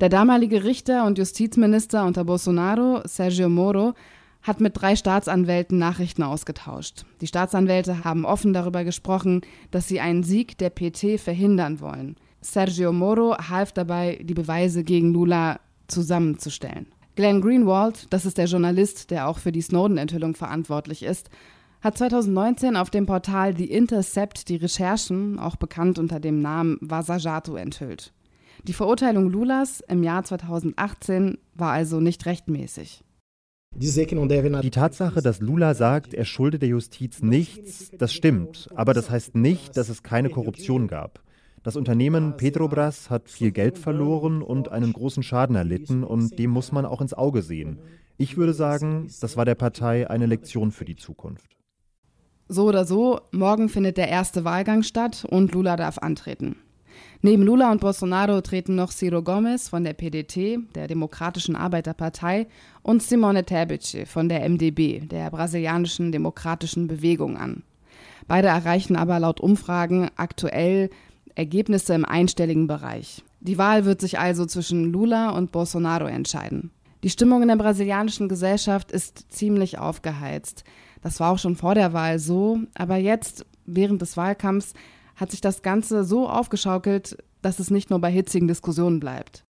Der 0.00 0.08
damalige 0.08 0.64
Richter 0.64 1.06
und 1.06 1.18
Justizminister 1.18 2.04
unter 2.06 2.24
Bolsonaro, 2.24 3.02
Sergio 3.04 3.48
Moro, 3.48 3.94
hat 4.42 4.60
mit 4.60 4.80
drei 4.80 4.96
Staatsanwälten 4.96 5.78
Nachrichten 5.78 6.22
ausgetauscht. 6.22 7.04
Die 7.20 7.26
Staatsanwälte 7.26 8.04
haben 8.04 8.24
offen 8.24 8.52
darüber 8.52 8.84
gesprochen, 8.84 9.42
dass 9.70 9.88
sie 9.88 10.00
einen 10.00 10.24
Sieg 10.24 10.58
der 10.58 10.70
PT 10.70 11.20
verhindern 11.20 11.80
wollen. 11.80 12.16
Sergio 12.40 12.92
Moro 12.92 13.36
half 13.36 13.72
dabei, 13.72 14.18
die 14.22 14.34
Beweise 14.34 14.82
gegen 14.82 15.12
Lula 15.12 15.60
zusammenzustellen. 15.86 16.86
Glenn 17.14 17.40
Greenwald, 17.40 18.06
das 18.10 18.24
ist 18.24 18.38
der 18.38 18.46
Journalist, 18.46 19.10
der 19.10 19.28
auch 19.28 19.38
für 19.38 19.52
die 19.52 19.60
Snowden-Enthüllung 19.60 20.34
verantwortlich 20.34 21.02
ist, 21.02 21.28
hat 21.82 21.98
2019 21.98 22.76
auf 22.76 22.90
dem 22.90 23.06
Portal 23.06 23.56
The 23.56 23.70
Intercept 23.70 24.48
die 24.48 24.56
Recherchen, 24.56 25.38
auch 25.38 25.56
bekannt 25.56 25.98
unter 25.98 26.20
dem 26.20 26.40
Namen 26.40 26.78
Vasajato, 26.80 27.56
enthüllt. 27.56 28.12
Die 28.64 28.72
Verurteilung 28.72 29.28
Lulas 29.28 29.82
im 29.88 30.02
Jahr 30.02 30.22
2018 30.24 31.38
war 31.54 31.72
also 31.72 32.00
nicht 32.00 32.24
rechtmäßig. 32.26 33.02
Die 33.74 34.70
Tatsache, 34.70 35.22
dass 35.22 35.40
Lula 35.40 35.74
sagt, 35.74 36.14
er 36.14 36.24
schulde 36.24 36.58
der 36.58 36.68
Justiz 36.68 37.22
nichts, 37.22 37.90
das 37.96 38.12
stimmt, 38.12 38.68
aber 38.74 38.92
das 38.92 39.10
heißt 39.10 39.34
nicht, 39.34 39.76
dass 39.76 39.88
es 39.88 40.02
keine 40.02 40.28
Korruption 40.28 40.88
gab. 40.88 41.22
Das 41.62 41.76
Unternehmen 41.76 42.36
Petrobras 42.36 43.08
hat 43.08 43.30
viel 43.30 43.52
Geld 43.52 43.78
verloren 43.78 44.42
und 44.42 44.70
einen 44.70 44.92
großen 44.92 45.22
Schaden 45.22 45.56
erlitten 45.56 46.04
und 46.04 46.38
dem 46.38 46.50
muss 46.50 46.72
man 46.72 46.84
auch 46.84 47.00
ins 47.00 47.14
Auge 47.14 47.42
sehen. 47.42 47.78
Ich 48.18 48.36
würde 48.36 48.52
sagen, 48.52 49.08
das 49.20 49.36
war 49.36 49.44
der 49.44 49.54
Partei 49.54 50.08
eine 50.10 50.26
Lektion 50.26 50.70
für 50.70 50.84
die 50.84 50.96
Zukunft. 50.96 51.56
So 52.48 52.66
oder 52.66 52.84
so, 52.84 53.20
morgen 53.30 53.68
findet 53.68 53.96
der 53.96 54.08
erste 54.08 54.44
Wahlgang 54.44 54.82
statt 54.82 55.24
und 55.28 55.52
Lula 55.52 55.76
darf 55.76 55.98
antreten. 55.98 56.56
Neben 57.24 57.44
Lula 57.44 57.70
und 57.70 57.80
Bolsonaro 57.80 58.40
treten 58.40 58.74
noch 58.74 58.90
Ciro 58.90 59.22
Gomes 59.22 59.68
von 59.68 59.84
der 59.84 59.92
PDT, 59.92 60.58
der 60.74 60.88
Demokratischen 60.88 61.54
Arbeiterpartei, 61.54 62.48
und 62.82 63.00
Simone 63.00 63.44
Tebet 63.44 64.08
von 64.08 64.28
der 64.28 64.40
MDB, 64.48 64.98
der 65.06 65.30
brasilianischen 65.30 66.10
Demokratischen 66.10 66.88
Bewegung 66.88 67.36
an. 67.36 67.62
Beide 68.26 68.48
erreichen 68.48 68.96
aber 68.96 69.20
laut 69.20 69.40
Umfragen 69.40 70.10
aktuell 70.16 70.90
Ergebnisse 71.36 71.94
im 71.94 72.04
einstelligen 72.04 72.66
Bereich. 72.66 73.22
Die 73.38 73.56
Wahl 73.56 73.84
wird 73.84 74.00
sich 74.00 74.18
also 74.18 74.44
zwischen 74.44 74.90
Lula 74.92 75.30
und 75.30 75.52
Bolsonaro 75.52 76.06
entscheiden. 76.06 76.72
Die 77.04 77.10
Stimmung 77.10 77.42
in 77.42 77.48
der 77.48 77.56
brasilianischen 77.56 78.28
Gesellschaft 78.28 78.90
ist 78.90 79.32
ziemlich 79.32 79.78
aufgeheizt. 79.78 80.64
Das 81.02 81.20
war 81.20 81.30
auch 81.30 81.38
schon 81.38 81.54
vor 81.54 81.76
der 81.76 81.92
Wahl 81.92 82.18
so, 82.18 82.58
aber 82.74 82.96
jetzt, 82.96 83.46
während 83.64 84.02
des 84.02 84.16
Wahlkampfs, 84.16 84.74
hat 85.16 85.30
sich 85.30 85.40
das 85.40 85.62
Ganze 85.62 86.04
so 86.04 86.28
aufgeschaukelt, 86.28 87.16
dass 87.42 87.58
es 87.58 87.70
nicht 87.70 87.90
nur 87.90 88.00
bei 88.00 88.10
hitzigen 88.10 88.48
Diskussionen 88.48 89.00
bleibt. 89.00 89.44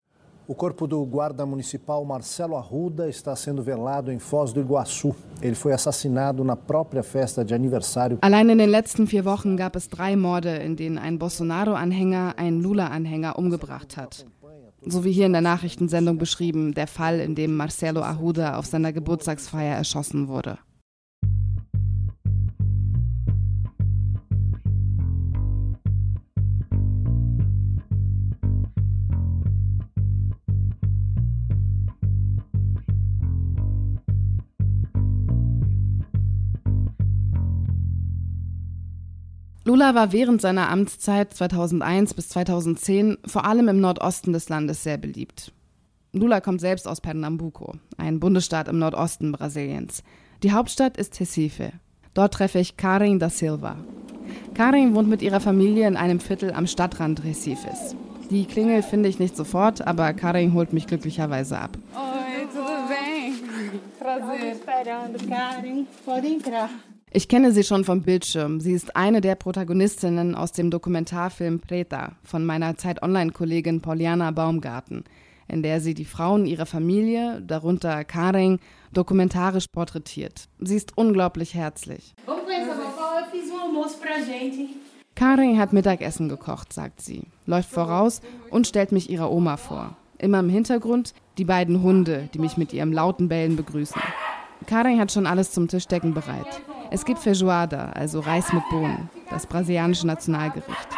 O 0.50 0.54
corpo 0.54 0.84
do 0.84 1.06
guarda 1.06 1.46
municipal 1.46 2.04
Marcelo 2.04 2.56
Arruda 2.56 3.08
está 3.08 3.36
sendo 3.36 3.62
velado 3.62 4.10
em 4.10 4.18
Foz 4.18 4.52
do 4.52 4.60
Iguaçu. 4.60 5.14
Ele 5.40 5.54
foi 5.54 5.72
assassinado 5.72 6.42
na 6.42 6.56
própria 6.56 7.04
festa 7.04 7.44
de 7.44 7.54
aniversário. 7.54 8.18
Allein 8.20 8.50
in 8.50 8.58
den 8.58 8.68
letzten 8.68 9.06
vier 9.06 9.24
Wochen 9.24 9.56
gab 9.56 9.76
es 9.76 9.88
drei 9.88 10.16
Morde, 10.16 10.56
in 10.56 10.74
denen 10.74 10.98
ein 10.98 11.20
Bolsonaro-Anhänger 11.20 12.34
einen 12.36 12.60
Lula-Anhänger 12.62 13.38
umgebracht 13.38 13.96
hat. 13.96 14.26
So 14.84 15.04
wie 15.04 15.12
hier 15.12 15.26
in 15.26 15.32
der 15.32 15.40
Nachrichtensendung 15.40 16.18
beschrieben, 16.18 16.74
der 16.74 16.88
Fall, 16.88 17.20
in 17.20 17.36
dem 17.36 17.54
Marcelo 17.54 18.00
Arruda 18.00 18.56
auf 18.56 18.66
seiner 18.66 18.92
Geburtstagsfeier 18.92 19.76
erschossen 19.76 20.26
wurde. 20.26 20.58
Lula 39.70 39.94
war 39.94 40.10
während 40.10 40.40
seiner 40.40 40.68
Amtszeit 40.68 41.32
2001 41.32 42.14
bis 42.14 42.28
2010 42.30 43.18
vor 43.24 43.44
allem 43.44 43.68
im 43.68 43.80
Nordosten 43.80 44.32
des 44.32 44.48
Landes 44.48 44.82
sehr 44.82 44.98
beliebt. 44.98 45.52
Lula 46.12 46.40
kommt 46.40 46.60
selbst 46.60 46.88
aus 46.88 47.00
Pernambuco, 47.00 47.74
ein 47.96 48.18
Bundesstaat 48.18 48.66
im 48.66 48.80
Nordosten 48.80 49.30
Brasiliens. 49.30 50.02
Die 50.42 50.50
Hauptstadt 50.50 50.96
ist 50.96 51.20
Recife. 51.20 51.70
Dort 52.14 52.34
treffe 52.34 52.58
ich 52.58 52.78
Karin 52.78 53.20
da 53.20 53.30
Silva. 53.30 53.76
Karin 54.54 54.96
wohnt 54.96 55.08
mit 55.08 55.22
ihrer 55.22 55.38
Familie 55.38 55.86
in 55.86 55.96
einem 55.96 56.18
Viertel 56.18 56.52
am 56.52 56.66
Stadtrand 56.66 57.22
Recifes. 57.22 57.94
Die 58.28 58.46
Klingel 58.46 58.82
finde 58.82 59.08
ich 59.08 59.20
nicht 59.20 59.36
sofort, 59.36 59.86
aber 59.86 60.12
Karin 60.14 60.52
holt 60.52 60.72
mich 60.72 60.88
glücklicherweise 60.88 61.56
ab. 61.56 61.78
Oi, 61.94 62.48
tudo 62.52 62.64
bem? 62.88 63.80
Prazer. 64.00 64.50
esperando, 64.50 65.18
Karin. 65.28 65.86
Pode 66.04 66.26
entrar. 66.26 66.70
Ich 67.12 67.26
kenne 67.26 67.50
sie 67.50 67.64
schon 67.64 67.84
vom 67.84 68.02
Bildschirm. 68.02 68.60
Sie 68.60 68.72
ist 68.72 68.94
eine 68.94 69.20
der 69.20 69.34
Protagonistinnen 69.34 70.36
aus 70.36 70.52
dem 70.52 70.70
Dokumentarfilm 70.70 71.58
Preta 71.58 72.12
von 72.22 72.46
meiner 72.46 72.76
Zeit-Online-Kollegin 72.76 73.80
Pauliana 73.80 74.30
Baumgarten, 74.30 75.02
in 75.48 75.64
der 75.64 75.80
sie 75.80 75.94
die 75.94 76.04
Frauen 76.04 76.46
ihrer 76.46 76.66
Familie, 76.66 77.42
darunter 77.44 78.04
Karin, 78.04 78.60
dokumentarisch 78.92 79.66
porträtiert. 79.66 80.44
Sie 80.60 80.76
ist 80.76 80.96
unglaublich 80.96 81.54
herzlich. 81.54 82.14
Karin 85.16 85.58
hat 85.58 85.72
Mittagessen 85.72 86.28
gekocht, 86.28 86.72
sagt 86.72 87.02
sie, 87.02 87.24
läuft 87.44 87.70
voraus 87.70 88.20
und 88.50 88.68
stellt 88.68 88.92
mich 88.92 89.10
ihrer 89.10 89.32
Oma 89.32 89.56
vor. 89.56 89.96
Immer 90.18 90.38
im 90.38 90.48
Hintergrund 90.48 91.14
die 91.38 91.44
beiden 91.44 91.82
Hunde, 91.82 92.28
die 92.32 92.38
mich 92.38 92.56
mit 92.56 92.72
ihrem 92.72 92.92
lauten 92.92 93.28
Bellen 93.28 93.56
begrüßen. 93.56 94.00
Karin 94.66 95.00
hat 95.00 95.10
schon 95.10 95.26
alles 95.26 95.50
zum 95.50 95.66
Tischdecken 95.66 96.14
bereit. 96.14 96.62
Es 96.92 97.04
gibt 97.04 97.20
Feijoada, 97.20 97.90
also 97.92 98.18
Reis 98.18 98.52
mit 98.52 98.64
Bohnen, 98.68 99.08
das 99.30 99.46
brasilianische 99.46 100.08
Nationalgericht. 100.08 100.88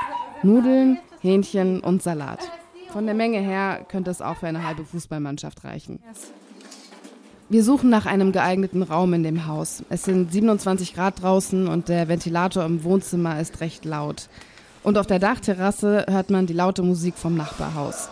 Nudeln, 0.42 0.98
Hähnchen 1.20 1.80
und 1.80 2.02
Salat. 2.02 2.40
Von 2.88 3.04
der 3.04 3.14
Menge 3.14 3.38
her 3.38 3.84
könnte 3.88 4.10
es 4.10 4.22
auch 4.22 4.38
für 4.38 4.46
eine 4.46 4.66
halbe 4.66 4.86
Fußballmannschaft 4.86 5.64
reichen. 5.64 5.98
Wir 7.50 7.62
suchen 7.62 7.90
nach 7.90 8.06
einem 8.06 8.32
geeigneten 8.32 8.82
Raum 8.82 9.12
in 9.12 9.22
dem 9.22 9.46
Haus. 9.46 9.84
Es 9.90 10.04
sind 10.04 10.32
27 10.32 10.94
Grad 10.94 11.22
draußen 11.22 11.68
und 11.68 11.90
der 11.90 12.08
Ventilator 12.08 12.64
im 12.64 12.84
Wohnzimmer 12.84 13.38
ist 13.38 13.60
recht 13.60 13.84
laut. 13.84 14.30
Und 14.82 14.96
auf 14.96 15.06
der 15.06 15.18
Dachterrasse 15.18 16.06
hört 16.08 16.30
man 16.30 16.46
die 16.46 16.54
laute 16.54 16.82
Musik 16.82 17.16
vom 17.16 17.36
Nachbarhaus. 17.36 18.08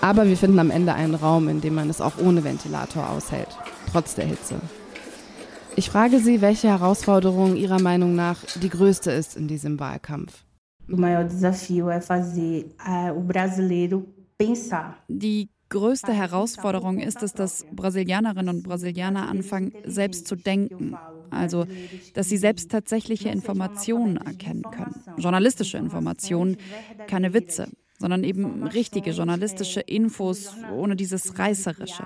Aber 0.00 0.26
wir 0.26 0.36
finden 0.36 0.58
am 0.58 0.70
Ende 0.70 0.94
einen 0.94 1.14
Raum, 1.14 1.48
in 1.48 1.60
dem 1.60 1.74
man 1.74 1.90
es 1.90 2.00
auch 2.00 2.18
ohne 2.18 2.44
Ventilator 2.44 3.08
aushält, 3.10 3.48
trotz 3.90 4.14
der 4.14 4.26
Hitze. 4.26 4.60
Ich 5.74 5.90
frage 5.90 6.20
Sie, 6.20 6.40
welche 6.40 6.68
Herausforderung 6.68 7.56
Ihrer 7.56 7.80
Meinung 7.80 8.14
nach 8.14 8.38
die 8.62 8.68
größte 8.68 9.10
ist 9.10 9.36
in 9.36 9.46
diesem 9.48 9.78
Wahlkampf. 9.78 10.44
Die 15.08 15.48
größte 15.68 16.12
Herausforderung 16.12 16.98
ist 17.00 17.22
es, 17.22 17.32
dass 17.32 17.66
Brasilianerinnen 17.72 18.56
und 18.56 18.62
Brasilianer 18.62 19.28
anfangen, 19.28 19.72
selbst 19.84 20.28
zu 20.28 20.36
denken. 20.36 20.96
Also, 21.30 21.66
dass 22.14 22.28
sie 22.28 22.36
selbst 22.36 22.70
tatsächliche 22.70 23.28
Informationen 23.28 24.16
erkennen 24.16 24.62
können. 24.62 25.02
Journalistische 25.18 25.76
Informationen, 25.76 26.56
keine 27.08 27.34
Witze 27.34 27.68
sondern 27.98 28.24
eben 28.24 28.64
richtige 28.64 29.10
journalistische 29.10 29.80
Infos 29.80 30.54
ohne 30.74 30.96
dieses 30.96 31.38
Reißerische. 31.38 32.04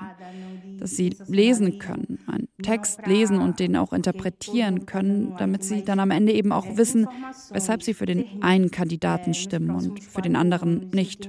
Dass 0.78 0.92
sie 0.92 1.16
lesen 1.26 1.78
können, 1.78 2.18
einen 2.26 2.48
Text 2.62 3.06
lesen 3.06 3.40
und 3.40 3.58
den 3.58 3.76
auch 3.76 3.92
interpretieren 3.92 4.86
können, 4.86 5.34
damit 5.38 5.64
sie 5.64 5.84
dann 5.84 6.00
am 6.00 6.10
Ende 6.10 6.32
eben 6.32 6.52
auch 6.52 6.76
wissen, 6.76 7.06
weshalb 7.52 7.82
sie 7.82 7.94
für 7.94 8.06
den 8.06 8.42
einen 8.42 8.70
Kandidaten 8.70 9.34
stimmen 9.34 9.70
und 9.70 10.02
für 10.02 10.22
den 10.22 10.36
anderen 10.36 10.90
nicht. 10.92 11.28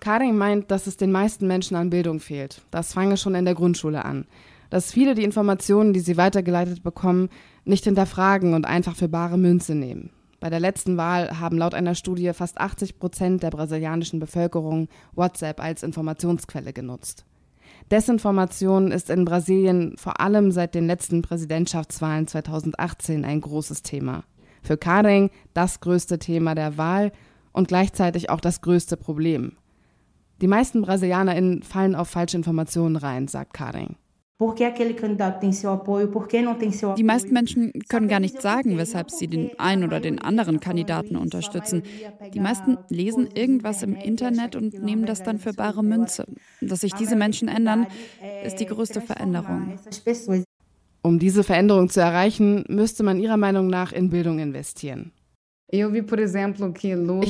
Karin 0.00 0.36
meint, 0.36 0.70
dass 0.70 0.86
es 0.86 0.96
den 0.96 1.12
meisten 1.12 1.46
Menschen 1.46 1.76
an 1.76 1.90
Bildung 1.90 2.20
fehlt. 2.20 2.62
Das 2.70 2.92
fange 2.94 3.16
schon 3.16 3.34
in 3.34 3.44
der 3.44 3.54
Grundschule 3.54 4.04
an. 4.04 4.26
Dass 4.70 4.92
viele 4.92 5.14
die 5.14 5.22
Informationen, 5.22 5.92
die 5.92 6.00
sie 6.00 6.16
weitergeleitet 6.16 6.82
bekommen, 6.82 7.28
nicht 7.64 7.84
hinterfragen 7.84 8.54
und 8.54 8.64
einfach 8.64 8.96
für 8.96 9.08
bare 9.08 9.38
Münze 9.38 9.74
nehmen. 9.74 10.10
Bei 10.40 10.50
der 10.50 10.60
letzten 10.60 10.96
Wahl 10.96 11.40
haben 11.40 11.58
laut 11.58 11.74
einer 11.74 11.94
Studie 11.94 12.32
fast 12.32 12.58
80 12.58 12.98
Prozent 12.98 13.42
der 13.42 13.50
brasilianischen 13.50 14.20
Bevölkerung 14.20 14.88
WhatsApp 15.14 15.60
als 15.60 15.82
Informationsquelle 15.82 16.72
genutzt. 16.72 17.24
Desinformation 17.90 18.90
ist 18.90 19.10
in 19.10 19.24
Brasilien 19.24 19.96
vor 19.96 20.20
allem 20.20 20.50
seit 20.50 20.74
den 20.74 20.86
letzten 20.86 21.22
Präsidentschaftswahlen 21.22 22.26
2018 22.26 23.24
ein 23.24 23.40
großes 23.40 23.82
Thema. 23.82 24.24
Für 24.62 24.76
Karen 24.76 25.30
das 25.54 25.80
größte 25.80 26.18
Thema 26.18 26.54
der 26.54 26.76
Wahl 26.76 27.12
und 27.52 27.68
gleichzeitig 27.68 28.28
auch 28.28 28.40
das 28.40 28.60
größte 28.60 28.96
Problem. 28.96 29.52
Die 30.42 30.48
meisten 30.48 30.82
BrasilianerInnen 30.82 31.62
fallen 31.62 31.94
auf 31.94 32.08
falsche 32.08 32.36
Informationen 32.36 32.96
rein, 32.96 33.28
sagt 33.28 33.54
Karen. 33.54 33.96
Die 34.38 34.44
meisten 37.04 37.32
Menschen 37.32 37.72
können 37.88 38.08
gar 38.08 38.20
nicht 38.20 38.42
sagen, 38.42 38.76
weshalb 38.76 39.10
sie 39.10 39.28
den 39.28 39.58
einen 39.58 39.84
oder 39.84 39.98
den 39.98 40.20
anderen 40.20 40.60
Kandidaten 40.60 41.16
unterstützen. 41.16 41.84
Die 42.34 42.40
meisten 42.40 42.76
lesen 42.90 43.30
irgendwas 43.34 43.82
im 43.82 43.96
Internet 43.96 44.54
und 44.54 44.82
nehmen 44.82 45.06
das 45.06 45.22
dann 45.22 45.38
für 45.38 45.54
bare 45.54 45.82
Münze. 45.82 46.26
Dass 46.60 46.80
sich 46.80 46.92
diese 46.92 47.16
Menschen 47.16 47.48
ändern, 47.48 47.86
ist 48.44 48.56
die 48.56 48.66
größte 48.66 49.00
Veränderung. 49.00 49.78
Um 51.00 51.18
diese 51.18 51.42
Veränderung 51.42 51.88
zu 51.88 52.00
erreichen, 52.00 52.64
müsste 52.68 53.04
man 53.04 53.18
Ihrer 53.18 53.38
Meinung 53.38 53.68
nach 53.68 53.92
in 53.92 54.10
Bildung 54.10 54.38
investieren. 54.38 55.12
Ich 55.68 55.82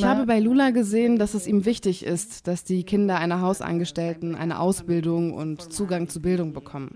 habe 0.04 0.26
bei 0.26 0.40
Lula 0.40 0.68
gesehen, 0.70 1.18
dass 1.18 1.32
es 1.32 1.46
ihm 1.46 1.64
wichtig 1.64 2.04
ist, 2.04 2.46
dass 2.46 2.64
die 2.64 2.84
Kinder 2.84 3.16
einer 3.16 3.40
Hausangestellten 3.40 4.34
eine 4.34 4.60
Ausbildung 4.60 5.32
und 5.32 5.72
Zugang 5.72 6.10
zu 6.10 6.20
Bildung 6.20 6.52
bekommen. 6.52 6.90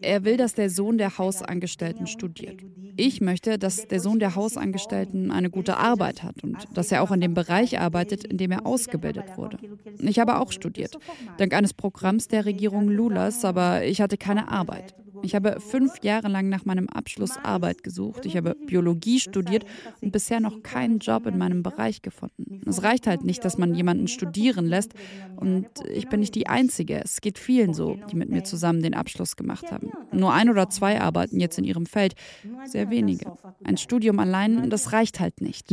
Er 0.00 0.24
will, 0.24 0.36
dass 0.38 0.54
der 0.54 0.70
Sohn 0.70 0.96
der 0.96 1.18
Hausangestellten 1.18 2.06
studiert. 2.06 2.62
Ich 2.96 3.20
möchte, 3.20 3.58
dass 3.58 3.86
der 3.86 4.00
Sohn 4.00 4.18
der 4.18 4.34
Hausangestellten 4.34 5.30
eine 5.30 5.50
gute 5.50 5.76
Arbeit 5.76 6.22
hat 6.22 6.42
und 6.42 6.64
dass 6.72 6.90
er 6.90 7.02
auch 7.02 7.10
in 7.10 7.20
dem 7.20 7.34
Bereich 7.34 7.78
arbeitet, 7.78 8.24
in 8.24 8.38
dem 8.38 8.50
er 8.50 8.64
ausgebildet 8.64 9.36
wurde. 9.36 9.58
Ich 9.98 10.18
habe 10.18 10.40
auch 10.40 10.52
studiert, 10.52 10.98
dank 11.36 11.52
eines 11.52 11.74
Programms 11.74 12.28
der 12.28 12.46
Regierung 12.46 12.88
Lulas, 12.88 13.44
aber 13.44 13.84
ich 13.84 14.00
hatte 14.00 14.16
keine 14.16 14.48
Arbeit. 14.48 14.94
Ich 15.22 15.34
habe 15.34 15.60
fünf 15.60 16.02
Jahre 16.02 16.28
lang 16.28 16.48
nach 16.48 16.64
meinem 16.64 16.88
Abschluss 16.88 17.36
Arbeit 17.42 17.82
gesucht. 17.82 18.26
Ich 18.26 18.36
habe 18.36 18.54
Biologie 18.66 19.20
studiert 19.20 19.64
und 20.00 20.12
bisher 20.12 20.40
noch 20.40 20.62
keinen 20.62 20.98
Job 20.98 21.26
in 21.26 21.38
meinem 21.38 21.62
Bereich 21.62 22.02
gefunden. 22.02 22.60
Es 22.66 22.82
reicht 22.82 23.06
halt 23.06 23.24
nicht, 23.24 23.44
dass 23.44 23.58
man 23.58 23.74
jemanden 23.74 24.08
studieren 24.08 24.66
lässt. 24.66 24.94
Und 25.36 25.66
ich 25.92 26.08
bin 26.08 26.20
nicht 26.20 26.34
die 26.34 26.46
Einzige. 26.46 27.02
Es 27.02 27.20
geht 27.20 27.38
vielen 27.38 27.74
so, 27.74 27.98
die 28.10 28.16
mit 28.16 28.28
mir 28.28 28.44
zusammen 28.44 28.82
den 28.82 28.94
Abschluss 28.94 29.36
gemacht 29.36 29.70
haben. 29.70 29.90
Nur 30.12 30.32
ein 30.32 30.50
oder 30.50 30.68
zwei 30.70 31.00
arbeiten 31.00 31.40
jetzt 31.40 31.58
in 31.58 31.64
ihrem 31.64 31.86
Feld. 31.86 32.14
Sehr 32.64 32.90
wenige. 32.90 33.32
Ein 33.64 33.76
Studium 33.76 34.18
allein, 34.18 34.70
das 34.70 34.92
reicht 34.92 35.20
halt 35.20 35.40
nicht. 35.40 35.70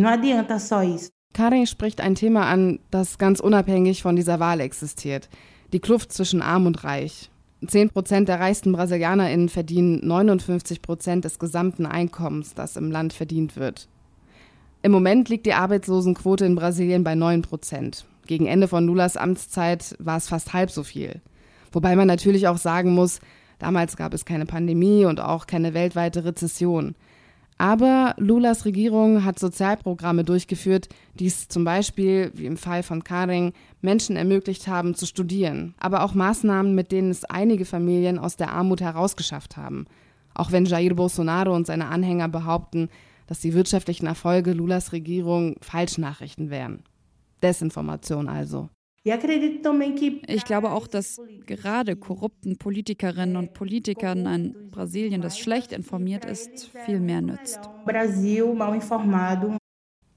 Karin 1.34 1.66
spricht 1.66 2.00
ein 2.00 2.16
Thema 2.16 2.46
an, 2.46 2.80
das 2.92 3.18
ganz 3.18 3.40
unabhängig 3.40 4.04
von 4.04 4.16
dieser 4.16 4.40
Wahl 4.40 4.60
existiert. 4.60 5.30
Die 5.74 5.80
Kluft 5.80 6.14
zwischen 6.14 6.44
Arm 6.44 6.68
und 6.68 6.84
Reich. 6.84 7.32
10 7.68 7.90
Prozent 7.90 8.30
der 8.30 8.40
reichsten 8.40 8.72
BrasilianerInnen 8.72 9.50
verdienen 9.50 10.06
59 10.06 10.82
Prozent 10.82 11.26
des 11.26 11.40
gesamten 11.40 11.86
Einkommens, 11.86 12.54
das 12.54 12.76
im 12.76 12.92
Land 12.92 13.14
verdient 13.14 13.56
wird. 13.56 13.88
Im 14.82 14.92
Moment 14.92 15.30
liegt 15.30 15.46
die 15.46 15.54
Arbeitslosenquote 15.54 16.46
in 16.46 16.56
Brasilien 16.56 17.04
bei 17.04 17.16
9 17.16 17.42
Prozent. 17.42 18.06
Gegen 18.28 18.46
Ende 18.46 18.68
von 18.68 18.86
Lulas 18.86 19.18
Amtszeit 19.18 19.96
war 20.00 20.18
es 20.18 20.28
fast 20.28 20.54
halb 20.54 20.72
so 20.72 20.84
viel. 20.84 21.22
Wobei 21.72 21.96
man 21.96 22.08
natürlich 22.08 22.48
auch 22.48 22.58
sagen 22.58 22.94
muss, 22.94 23.20
damals 23.60 23.98
gab 23.98 24.14
es 24.14 24.26
keine 24.26 24.46
Pandemie 24.46 25.06
und 25.06 25.20
auch 25.20 25.48
keine 25.48 25.74
weltweite 25.74 26.26
Rezession. 26.26 26.96
Aber 27.64 28.14
Lulas 28.18 28.66
Regierung 28.66 29.24
hat 29.24 29.40
Sozialprogramme 29.40 30.26
durchgeführt, 30.26 30.90
die 31.14 31.28
es 31.28 31.48
zum 31.48 31.64
Beispiel, 31.64 32.30
wie 32.36 32.46
im 32.46 32.58
Fall 32.58 32.84
von 32.84 33.06
Karing, 33.06 33.54
Menschen 33.80 34.18
ermöglicht 34.18 34.68
haben 34.68 34.96
zu 34.96 35.06
studieren. 35.06 35.74
Aber 35.80 36.04
auch 36.04 36.14
Maßnahmen, 36.14 36.76
mit 36.76 36.92
denen 36.92 37.10
es 37.10 37.24
einige 37.24 37.64
Familien 37.64 38.20
aus 38.20 38.36
der 38.36 38.52
Armut 38.52 38.82
herausgeschafft 38.82 39.56
haben. 39.56 39.86
Auch 40.34 40.52
wenn 40.52 40.66
Jair 40.66 40.94
Bolsonaro 40.94 41.56
und 41.56 41.66
seine 41.66 41.86
Anhänger 41.86 42.28
behaupten, 42.28 42.90
dass 43.28 43.40
die 43.40 43.54
wirtschaftlichen 43.54 44.08
Erfolge 44.08 44.52
Lulas 44.52 44.92
Regierung 44.92 45.56
Falschnachrichten 45.62 46.50
wären. 46.50 46.84
Desinformation 47.42 48.28
also. 48.28 48.68
Ich 49.06 50.46
glaube 50.46 50.72
auch, 50.72 50.88
dass 50.88 51.20
gerade 51.46 51.98
korrupten 51.98 52.58
Politikerinnen 52.58 53.36
und 53.36 53.54
Politikern 53.54 54.28
ein 54.28 54.56
Brasilien, 54.72 55.22
das 55.22 55.38
schlecht 55.38 55.74
informiert 55.74 56.24
ist, 56.24 56.72
viel 56.86 57.02
mehr 57.02 57.22
nützt. 57.22 57.60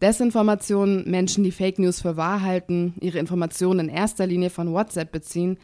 Desinformation, 0.01 1.05
Menschen, 1.11 1.43
die 1.43 1.51
Fake 1.51 1.81
News 1.81 2.03
für 2.03 2.17
wahr 2.17 2.43
halten, 2.43 2.95
ihre 3.01 3.19
Informationen 3.19 3.89
in 3.89 3.95
erster 3.95 4.27
Linie 4.27 4.51
von 4.51 4.73
WhatsApp 4.73 5.11
beziehen, 5.11 5.59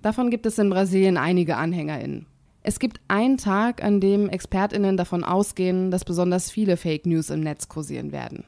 davon 0.00 0.30
gibt 0.30 0.46
es 0.46 0.58
in 0.58 0.70
Brasilien 0.70 1.18
einige 1.18 1.56
AnhängerInnen. 1.56 2.26
Es 2.62 2.78
gibt 2.78 3.00
einen 3.08 3.36
Tag, 3.36 3.82
an 3.82 4.00
dem 4.00 4.30
ExpertInnen 4.30 4.96
davon 4.96 5.24
ausgehen, 5.24 5.90
dass 5.90 6.06
besonders 6.06 6.50
viele 6.50 6.78
Fake 6.78 7.04
News 7.04 7.28
im 7.28 7.40
Netz 7.40 7.68
kursieren 7.68 8.12
werden. 8.12 8.44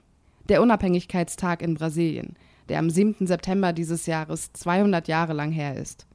Der 0.48 0.62
Unabhängigkeitstag 0.62 1.60
in 1.60 1.74
Brasilien– 1.74 2.36
der 2.68 2.78
am 2.78 2.90
7. 2.90 3.26
September 3.26 3.72
dieses 3.72 4.06
Jahres 4.06 4.52
200 4.52 5.08
Jahre 5.08 5.32
lang 5.32 5.52
her 5.52 5.76
ist. 5.76 6.06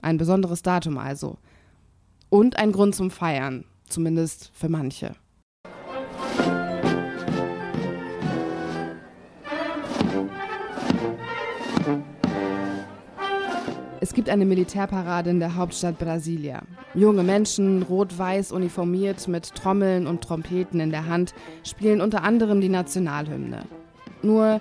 Ein 0.00 0.18
besonderes 0.18 0.62
Datum 0.62 0.98
also. 0.98 1.38
Und 2.28 2.58
ein 2.58 2.72
Grund 2.72 2.94
zum 2.94 3.10
Feiern, 3.10 3.64
zumindest 3.88 4.50
für 4.54 4.68
manche. 4.68 5.14
Es 14.00 14.12
gibt 14.12 14.28
eine 14.28 14.44
Militärparade 14.44 15.30
in 15.30 15.40
der 15.40 15.56
Hauptstadt 15.56 15.98
Brasilia. 15.98 16.62
Junge 16.94 17.22
Menschen, 17.22 17.82
rot-weiß 17.82 18.52
uniformiert 18.52 19.26
mit 19.28 19.54
Trommeln 19.54 20.06
und 20.06 20.22
Trompeten 20.22 20.78
in 20.78 20.90
der 20.90 21.06
Hand, 21.06 21.34
spielen 21.62 22.02
unter 22.02 22.22
anderem 22.22 22.60
die 22.60 22.68
Nationalhymne. 22.68 23.64
Nur 24.22 24.60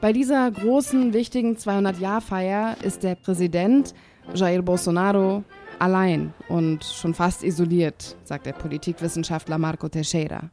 bei 0.00 0.12
dieser 0.12 0.50
großen, 0.50 1.12
wichtigen 1.12 1.56
200-Jahr-Feier 1.56 2.76
ist 2.82 3.02
der 3.02 3.14
Präsident 3.14 3.94
Jair 4.34 4.62
Bolsonaro 4.62 5.44
allein 5.78 6.32
und 6.48 6.84
schon 6.84 7.14
fast 7.14 7.42
isoliert, 7.42 8.16
sagt 8.24 8.46
der 8.46 8.52
Politikwissenschaftler 8.52 9.58
Marco 9.58 9.88
Teixeira. 9.88 10.50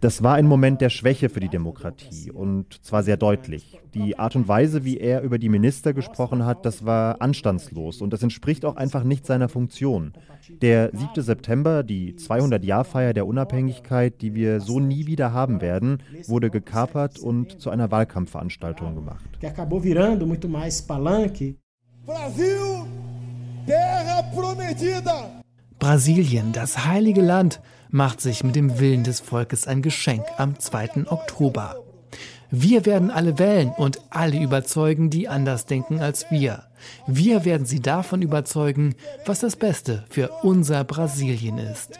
Das 0.00 0.22
war 0.22 0.34
ein 0.36 0.46
Moment 0.46 0.80
der 0.80 0.88
Schwäche 0.88 1.28
für 1.28 1.40
die 1.40 1.50
Demokratie 1.50 2.30
und 2.30 2.82
zwar 2.82 3.02
sehr 3.02 3.18
deutlich. 3.18 3.78
Die 3.92 4.18
Art 4.18 4.34
und 4.34 4.48
Weise, 4.48 4.82
wie 4.82 4.96
er 4.96 5.20
über 5.20 5.38
die 5.38 5.50
Minister 5.50 5.92
gesprochen 5.92 6.46
hat, 6.46 6.64
das 6.64 6.86
war 6.86 7.20
anstandslos 7.20 8.00
und 8.00 8.10
das 8.10 8.22
entspricht 8.22 8.64
auch 8.64 8.76
einfach 8.76 9.04
nicht 9.04 9.26
seiner 9.26 9.50
Funktion. 9.50 10.14
Der 10.62 10.90
7. 10.94 11.22
September, 11.22 11.82
die 11.82 12.14
200-Jahr-Feier 12.14 13.12
der 13.12 13.26
Unabhängigkeit, 13.26 14.22
die 14.22 14.34
wir 14.34 14.60
so 14.60 14.80
nie 14.80 15.06
wieder 15.06 15.34
haben 15.34 15.60
werden, 15.60 15.98
wurde 16.26 16.48
gekapert 16.48 17.18
und 17.18 17.60
zu 17.60 17.68
einer 17.68 17.90
Wahlkampfveranstaltung 17.90 18.94
gemacht. 18.94 19.28
Brasil, 22.06 22.58
terra 23.66 24.22
prometida. 24.34 25.42
Brasilien, 25.78 26.52
das 26.52 26.86
heilige 26.86 27.20
Land, 27.20 27.60
macht 27.90 28.20
sich 28.20 28.44
mit 28.44 28.56
dem 28.56 28.78
Willen 28.78 29.04
des 29.04 29.20
Volkes 29.20 29.66
ein 29.66 29.82
Geschenk 29.82 30.24
am 30.38 30.58
2. 30.58 31.06
Oktober. 31.06 31.76
Wir 32.50 32.84
werden 32.84 33.10
alle 33.10 33.38
wählen 33.38 33.72
und 33.76 34.00
alle 34.10 34.40
überzeugen, 34.40 35.10
die 35.10 35.28
anders 35.28 35.66
denken 35.66 36.00
als 36.00 36.30
wir. 36.30 36.64
Wir 37.06 37.44
werden 37.44 37.66
sie 37.66 37.80
davon 37.80 38.22
überzeugen, 38.22 38.94
was 39.24 39.40
das 39.40 39.54
Beste 39.54 40.04
für 40.08 40.30
unser 40.42 40.82
Brasilien 40.82 41.58
ist. 41.58 41.98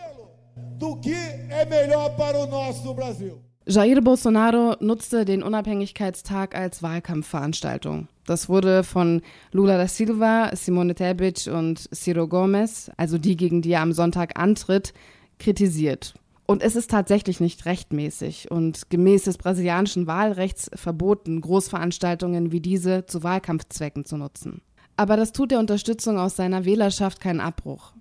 Jair 3.67 4.01
Bolsonaro 4.01 4.77
nutzte 4.81 5.25
den 5.25 5.43
Unabhängigkeitstag 5.45 6.57
als 6.57 6.83
Wahlkampfveranstaltung. 6.83 8.09
Das 8.27 8.49
wurde 8.49 8.83
von 8.83 9.23
Lula 9.53 9.77
da 9.77 9.87
Silva, 9.87 10.51
Simone 10.57 10.95
Tebet 10.95 11.47
und 11.47 11.89
Ciro 11.95 12.27
Gomes, 12.27 12.91
also 12.97 13.19
die, 13.19 13.37
gegen 13.37 13.63
die 13.63 13.73
er 13.73 13.83
am 13.83 13.93
Sonntag 13.93 14.39
antritt, 14.39 14.93
kritisiert. 15.41 16.15
Und 16.47 16.63
es 16.63 16.75
ist 16.75 16.91
tatsächlich 16.91 17.39
nicht 17.41 17.65
rechtmäßig 17.65 18.51
und 18.51 18.91
gemäß 18.91 19.25
des 19.25 19.39
brasilianischen 19.39 20.07
Wahlrechts 20.07 20.71
verboten, 20.75 21.41
Großveranstaltungen 21.41 22.51
wie 22.51 22.61
diese 22.61 23.07
zu 23.07 23.23
Wahlkampfzwecken 23.23 24.05
zu 24.05 24.17
nutzen. 24.17 24.61
Aber 24.97 25.17
das 25.17 25.33
tut 25.33 25.53
der 25.53 25.61
Unterstützung 25.61 26.19
aus 26.19 26.37
seiner 26.37 26.65
Wählerschaft 26.65 27.21
keinen 27.21 27.41
Abbruch. 27.41 27.93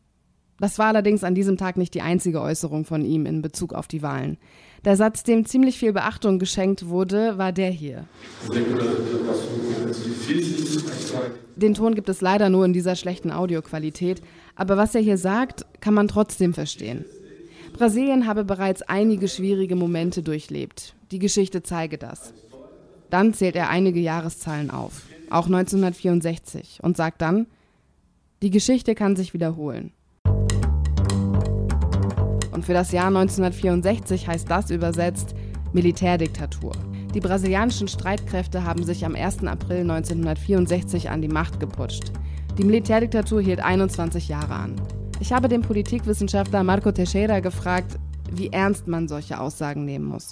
Das 0.60 0.78
war 0.78 0.88
allerdings 0.88 1.24
an 1.24 1.36
diesem 1.36 1.58
Tag 1.58 1.78
nicht 1.78 1.94
die 1.94 2.02
einzige 2.02 2.42
Äußerung 2.42 2.86
von 2.86 3.06
ihm 3.06 3.26
in 3.26 3.42
Bezug 3.42 3.74
auf 3.74 3.88
die 3.88 4.02
Wahlen. 4.02 4.38
Der 4.84 4.98
Satz, 4.98 5.24
dem 5.24 5.46
ziemlich 5.46 5.78
viel 5.78 5.94
Beachtung 5.94 6.40
geschenkt 6.40 6.90
wurde, 6.90 7.38
war 7.38 7.52
der 7.52 7.70
hier. 7.70 8.06
Den 11.56 11.74
Ton 11.74 11.96
gibt 11.96 12.10
es 12.10 12.22
leider 12.22 12.50
nur 12.50 12.66
in 12.66 12.74
dieser 12.74 12.96
schlechten 12.96 13.32
Audioqualität, 13.32 14.22
aber 14.56 14.76
was 14.76 14.96
er 14.96 15.02
hier 15.02 15.18
sagt, 15.18 15.66
kann 15.82 15.94
man 15.94 16.08
trotzdem 16.08 16.54
verstehen. 16.54 17.06
Brasilien 17.80 18.28
habe 18.28 18.44
bereits 18.44 18.82
einige 18.82 19.30
schwierige 19.30 19.78
Momente 19.78 20.22
durchlebt. 20.22 20.96
Die 21.12 21.20
Geschichte 21.20 21.64
zeige 21.64 21.98
das. 21.98 22.34
Dann 23.10 23.34
zählt 23.34 23.56
er 23.56 23.70
einige 23.70 24.02
Jahreszahlen 24.02 24.70
auf, 24.70 25.04
auch 25.30 25.46
1964, 25.46 26.80
und 26.84 26.98
sagt 26.98 27.22
dann, 27.22 27.48
die 28.42 28.50
Geschichte 28.50 28.96
kann 28.96 29.16
sich 29.16 29.34
wiederholen. 29.34 29.94
Und 32.52 32.66
für 32.66 32.74
das 32.74 32.92
Jahr 32.92 33.08
1964 33.08 34.28
heißt 34.28 34.52
das 34.52 34.72
übersetzt 34.72 35.34
Militärdiktatur. 35.72 36.74
Die 37.14 37.22
brasilianischen 37.22 37.88
Streitkräfte 37.88 38.66
haben 38.66 38.84
sich 38.84 39.06
am 39.06 39.16
1. 39.16 39.46
April 39.46 39.90
1964 39.90 41.10
an 41.10 41.22
die 41.22 41.30
Macht 41.30 41.62
geputscht. 41.62 42.12
Die 42.58 42.66
Militärdiktatur 42.66 43.40
hielt 43.40 43.62
21 43.62 44.28
Jahre 44.28 44.56
an. 44.56 44.76
Ich 45.22 45.34
habe 45.34 45.50
den 45.50 45.62
Politikwissenschaftler 45.62 46.64
Marco 46.64 46.94
Teixeira 46.94 47.42
gefragt, 47.42 48.00
wie 48.32 48.48
ernst 48.48 48.88
man 48.88 49.10
solche 49.10 49.40
Aussagen 49.40 49.84
nehmen 49.84 50.06
muss. 50.06 50.32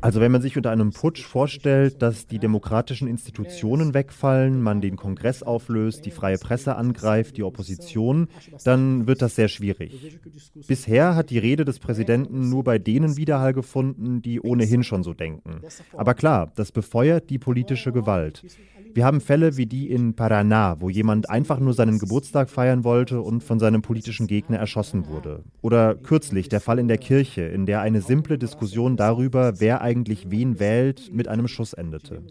Also 0.00 0.20
wenn 0.20 0.32
man 0.32 0.42
sich 0.42 0.56
unter 0.56 0.70
einem 0.70 0.90
Putsch 0.90 1.22
vorstellt, 1.22 2.02
dass 2.02 2.26
die 2.26 2.38
demokratischen 2.38 3.06
Institutionen 3.06 3.92
wegfallen, 3.94 4.62
man 4.62 4.80
den 4.80 4.96
Kongress 4.96 5.42
auflöst, 5.42 6.06
die 6.06 6.10
freie 6.10 6.38
Presse 6.38 6.76
angreift, 6.76 7.36
die 7.36 7.42
Opposition, 7.42 8.28
dann 8.64 9.06
wird 9.06 9.20
das 9.20 9.34
sehr 9.34 9.48
schwierig. 9.48 10.18
Bisher 10.66 11.14
hat 11.14 11.30
die 11.30 11.38
Rede 11.38 11.64
des 11.64 11.78
Präsidenten 11.78 12.48
nur 12.48 12.64
bei 12.64 12.78
denen 12.78 13.16
Widerhall 13.16 13.52
gefunden, 13.52 14.22
die 14.22 14.40
ohnehin 14.40 14.84
schon 14.84 15.02
so 15.02 15.12
denken. 15.12 15.60
Aber 15.96 16.14
klar, 16.14 16.50
das 16.56 16.72
befeuert 16.72 17.30
die 17.30 17.38
politische 17.38 17.92
Gewalt. 17.92 18.42
Wir 18.94 19.04
haben 19.04 19.20
Fälle 19.20 19.56
wie 19.56 19.66
die 19.66 19.90
in 19.90 20.14
Paraná, 20.14 20.80
wo 20.80 20.88
jemand 20.88 21.30
einfach 21.30 21.60
nur 21.60 21.74
seinen 21.74 21.98
Geburtstag 21.98 22.50
feiern 22.50 22.84
wollte 22.84 23.20
und 23.20 23.44
von 23.44 23.58
seinem 23.58 23.82
politischen 23.82 24.26
Gegner 24.26 24.58
erschossen 24.58 25.06
wurde. 25.06 25.44
Oder 25.62 25.94
kürzlich 25.94 26.48
der 26.48 26.60
Fall 26.60 26.78
in 26.78 26.88
der 26.88 26.98
Kirche, 26.98 27.42
in 27.42 27.66
der 27.66 27.80
eine 27.80 28.00
simple 28.00 28.38
Diskussion 28.38 28.96
darüber, 28.96 29.60
wer 29.60 29.82
eigentlich 29.82 30.30
wen 30.30 30.58
wählt, 30.58 31.12
mit 31.12 31.28
einem 31.28 31.48
Schuss 31.48 31.72
endete. 31.74 32.22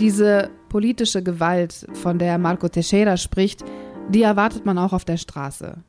Diese 0.00 0.50
politische 0.68 1.22
Gewalt, 1.22 1.86
von 1.92 2.18
der 2.18 2.38
Marco 2.38 2.68
Teixeira 2.68 3.16
spricht, 3.16 3.64
die 4.10 4.22
erwartet 4.22 4.64
man 4.64 4.78
auch 4.78 4.92
auf 4.92 5.04
der 5.04 5.16
Straße. 5.16 5.82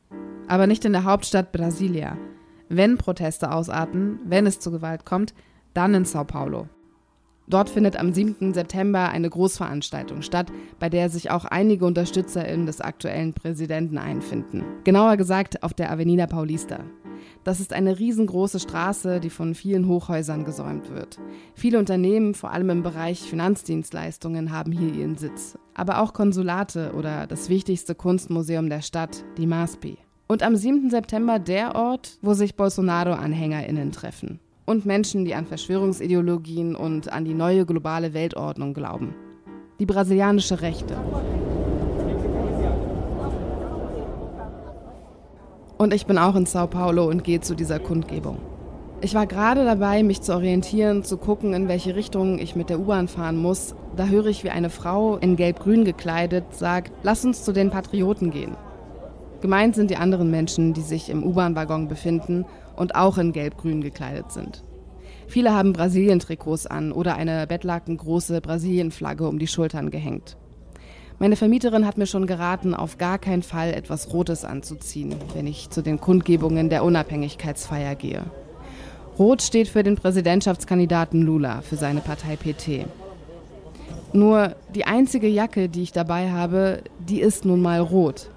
Aber 0.48 0.67
nicht 0.67 0.84
in 0.84 0.93
der 0.93 1.04
Hauptstadt 1.04 1.52
Brasilia. 1.52 2.17
Wenn 2.70 2.98
Proteste 2.98 3.52
ausarten, 3.52 4.20
wenn 4.26 4.46
es 4.46 4.60
zu 4.60 4.70
Gewalt 4.70 5.04
kommt, 5.04 5.34
dann 5.74 5.96
in 5.96 6.06
Sao 6.06 6.24
Paulo. 6.24 6.68
Dort 7.48 7.68
findet 7.68 7.98
am 7.98 8.14
7. 8.14 8.54
September 8.54 9.10
eine 9.10 9.28
Großveranstaltung 9.28 10.22
statt, 10.22 10.52
bei 10.78 10.88
der 10.88 11.10
sich 11.10 11.32
auch 11.32 11.46
einige 11.46 11.86
UnterstützerInnen 11.86 12.68
des 12.68 12.80
aktuellen 12.80 13.34
Präsidenten 13.34 13.98
einfinden. 13.98 14.64
Genauer 14.84 15.18
gesagt 15.18 15.64
auf 15.64 15.74
der 15.74 15.92
Avenida 15.92 16.28
Paulista. 16.28 16.82
Das 17.44 17.60
ist 17.60 17.74
eine 17.74 17.98
riesengroße 17.98 18.60
Straße, 18.60 19.20
die 19.20 19.32
von 19.32 19.56
vielen 19.56 19.88
Hochhäusern 19.88 20.46
gesäumt 20.46 20.92
wird. 20.94 21.20
Viele 21.56 21.80
Unternehmen, 21.80 22.36
vor 22.36 22.52
allem 22.52 22.70
im 22.70 22.84
Bereich 22.84 23.22
Finanzdienstleistungen, 23.22 24.52
haben 24.52 24.72
hier 24.72 24.94
ihren 24.94 25.18
Sitz. 25.18 25.58
Aber 25.74 26.02
auch 26.02 26.14
Konsulate 26.14 26.94
oder 26.94 27.26
das 27.26 27.50
wichtigste 27.50 27.96
Kunstmuseum 27.96 28.70
der 28.70 28.82
Stadt, 28.82 29.24
die 29.38 29.48
MASPI. 29.48 29.98
Und 30.32 30.44
am 30.44 30.56
7. 30.56 30.92
September 30.92 31.39
der 31.39 31.74
Ort, 31.74 32.20
wo 32.22 32.36
sich 32.36 32.56
Bolsonaro-AnhängerInnen 32.56 33.92
treffen. 33.92 34.39
Und 34.68 34.86
Menschen, 34.86 35.26
die 35.26 35.34
an 35.34 35.48
Verschwörungsideologien 35.48 36.76
und 36.76 37.12
an 37.12 37.26
die 37.26 37.34
neue 37.34 37.65
globale 37.65 38.13
Weltordnung 38.13 38.76
glauben. 38.76 39.15
Die 39.80 39.88
brasilianische 39.88 40.62
Rechte. 40.62 40.96
Und 45.80 45.96
ich 45.96 46.06
bin 46.06 46.20
auch 46.20 46.36
in 46.36 46.46
Sao 46.46 46.68
Paulo 46.68 47.10
und 47.10 47.24
gehe 47.24 47.42
zu 47.42 47.56
dieser 47.56 47.80
Kundgebung. 47.80 48.38
Ich 49.02 49.15
war 49.15 49.26
gerade 49.26 49.65
dabei, 49.65 50.04
mich 50.04 50.22
zu 50.22 50.36
orientieren, 50.36 51.04
zu 51.04 51.18
gucken, 51.18 51.56
in 51.56 51.68
welche 51.68 51.96
Richtung 51.96 52.38
ich 52.38 52.56
mit 52.56 52.70
der 52.70 52.80
U-Bahn 52.80 53.08
fahren 53.08 53.38
muss. 53.38 53.74
Da 53.96 54.06
höre 54.06 54.28
ich, 54.28 54.44
wie 54.44 54.52
eine 54.52 54.70
Frau 54.70 55.18
in 55.18 55.38
gelb-grün 55.38 55.86
gekleidet 55.86 56.54
sagt, 56.54 56.92
lass 57.02 57.26
uns 57.26 57.44
zu 57.44 57.52
den 57.52 57.72
Patrioten 57.72 58.30
gehen. 58.30 58.56
Gemeint 59.41 59.75
sind 59.75 59.89
die 59.89 59.95
anderen 59.95 60.30
Menschen, 60.30 60.73
die 60.73 60.82
sich 60.82 61.10
im 61.10 61.23
U-Bahn-Waggon 61.23 61.88
befinden 61.88 62.45
und 62.75 62.95
auch 62.95 63.17
in 63.17 63.32
gelb-grün 63.32 63.82
gekleidet 63.82 64.32
sind. 64.32 64.63
Viele 65.28 65.54
haben 65.54 65.73
Brasilien-Trikots 65.73 66.65
an 66.65 66.91
oder 66.91 67.15
eine 67.15 67.45
bettlakengroße 67.47 68.41
Brasilien-Flagge 68.41 69.28
um 69.28 69.39
die 69.39 69.47
Schultern 69.47 69.91
gehängt. 69.91 70.38
Meine 71.19 71.36
Vermieterin 71.36 71.86
hat 71.86 71.97
mir 71.97 72.08
schon 72.08 72.28
geraten, 72.28 72.73
auf 72.73 72.97
gar 72.97 73.19
keinen 73.19 73.43
Fall 73.43 73.73
etwas 73.73 74.13
Rotes 74.13 74.45
anzuziehen, 74.45 75.15
wenn 75.34 75.47
ich 75.47 75.69
zu 75.69 75.82
den 75.82 75.99
Kundgebungen 75.99 76.69
der 76.69 76.84
Unabhängigkeitsfeier 76.84 77.95
gehe. 77.95 78.23
Rot 79.19 79.41
steht 79.41 79.67
für 79.67 79.84
den 79.84 79.95
Präsidentschaftskandidaten 79.95 81.21
Lula, 81.21 81.62
für 81.62 81.75
seine 81.75 81.99
Partei 81.99 82.38
PT. 82.38 82.86
Nur 84.13 84.56
die 84.73 84.86
einzige 84.86 85.28
Jacke, 85.28 85.67
die 85.67 85.84
ich 85.84 85.91
dabei 85.91 86.32
habe, 86.32 86.84
die 86.99 87.19
ist 87.19 87.43
nun 87.43 87.62
mal 87.62 87.82
rot. 87.82 88.30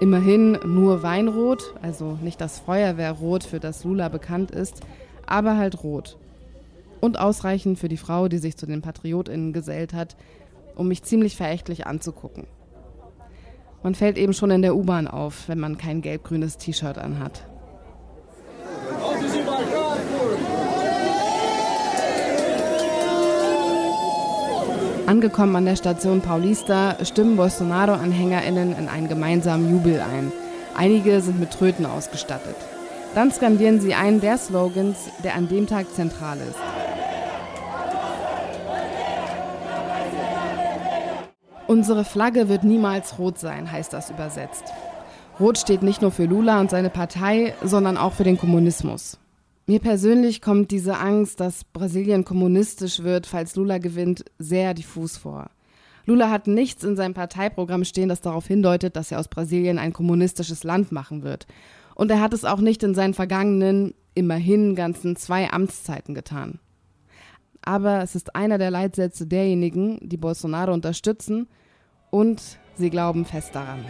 Immerhin 0.00 0.58
nur 0.64 1.02
Weinrot, 1.02 1.74
also 1.82 2.18
nicht 2.22 2.40
das 2.40 2.58
Feuerwehrrot, 2.58 3.44
für 3.44 3.60
das 3.60 3.84
Lula 3.84 4.08
bekannt 4.08 4.50
ist, 4.50 4.80
aber 5.26 5.58
halt 5.58 5.84
rot. 5.84 6.16
Und 7.00 7.18
ausreichend 7.20 7.78
für 7.78 7.88
die 7.88 7.98
Frau, 7.98 8.28
die 8.28 8.38
sich 8.38 8.56
zu 8.56 8.64
den 8.64 8.80
PatriotInnen 8.80 9.52
gesellt 9.52 9.92
hat, 9.92 10.16
um 10.74 10.88
mich 10.88 11.02
ziemlich 11.02 11.36
verächtlich 11.36 11.86
anzugucken. 11.86 12.46
Man 13.82 13.94
fällt 13.94 14.16
eben 14.16 14.32
schon 14.32 14.50
in 14.50 14.62
der 14.62 14.74
U-Bahn 14.74 15.06
auf, 15.06 15.48
wenn 15.48 15.60
man 15.60 15.76
kein 15.76 16.00
gelb-grünes 16.00 16.56
T-Shirt 16.56 16.96
anhat. 16.96 17.44
Angekommen 25.10 25.56
an 25.56 25.64
der 25.64 25.74
Station 25.74 26.20
Paulista 26.20 27.04
stimmen 27.04 27.36
Bolsonaro-AnhängerInnen 27.36 28.78
in 28.78 28.88
einen 28.88 29.08
gemeinsamen 29.08 29.68
Jubel 29.68 30.00
ein. 30.00 30.30
Einige 30.76 31.20
sind 31.20 31.40
mit 31.40 31.50
Tröten 31.50 31.84
ausgestattet. 31.84 32.54
Dann 33.16 33.32
skandieren 33.32 33.80
sie 33.80 33.94
einen 33.94 34.20
der 34.20 34.38
Slogans, 34.38 35.10
der 35.24 35.34
an 35.34 35.48
dem 35.48 35.66
Tag 35.66 35.92
zentral 35.92 36.38
ist. 36.38 36.60
Unsere 41.66 42.04
Flagge 42.04 42.48
wird 42.48 42.62
niemals 42.62 43.18
rot 43.18 43.36
sein, 43.36 43.72
heißt 43.72 43.92
das 43.92 44.10
übersetzt. 44.10 44.62
Rot 45.40 45.58
steht 45.58 45.82
nicht 45.82 46.02
nur 46.02 46.12
für 46.12 46.26
Lula 46.26 46.60
und 46.60 46.70
seine 46.70 46.88
Partei, 46.88 47.54
sondern 47.64 47.96
auch 47.96 48.12
für 48.12 48.22
den 48.22 48.38
Kommunismus. 48.38 49.18
Mir 49.70 49.78
persönlich 49.78 50.42
kommt 50.42 50.72
diese 50.72 50.98
Angst, 50.98 51.38
dass 51.38 51.62
Brasilien 51.62 52.24
kommunistisch 52.24 53.04
wird, 53.04 53.24
falls 53.24 53.54
Lula 53.54 53.78
gewinnt, 53.78 54.24
sehr 54.36 54.74
diffus 54.74 55.16
vor. 55.16 55.48
Lula 56.06 56.28
hat 56.28 56.48
nichts 56.48 56.82
in 56.82 56.96
seinem 56.96 57.14
Parteiprogramm 57.14 57.84
stehen, 57.84 58.08
das 58.08 58.20
darauf 58.20 58.48
hindeutet, 58.48 58.96
dass 58.96 59.12
er 59.12 59.20
aus 59.20 59.28
Brasilien 59.28 59.78
ein 59.78 59.92
kommunistisches 59.92 60.64
Land 60.64 60.90
machen 60.90 61.22
wird. 61.22 61.46
Und 61.94 62.10
er 62.10 62.20
hat 62.20 62.32
es 62.32 62.44
auch 62.44 62.58
nicht 62.58 62.82
in 62.82 62.96
seinen 62.96 63.14
vergangenen, 63.14 63.94
immerhin 64.14 64.74
ganzen 64.74 65.14
zwei 65.14 65.48
Amtszeiten 65.52 66.16
getan. 66.16 66.58
Aber 67.62 68.02
es 68.02 68.16
ist 68.16 68.34
einer 68.34 68.58
der 68.58 68.72
Leitsätze 68.72 69.24
derjenigen, 69.24 70.00
die 70.02 70.16
Bolsonaro 70.16 70.74
unterstützen 70.74 71.46
und 72.10 72.58
sie 72.74 72.90
glauben 72.90 73.24
fest 73.24 73.54
daran. 73.54 73.84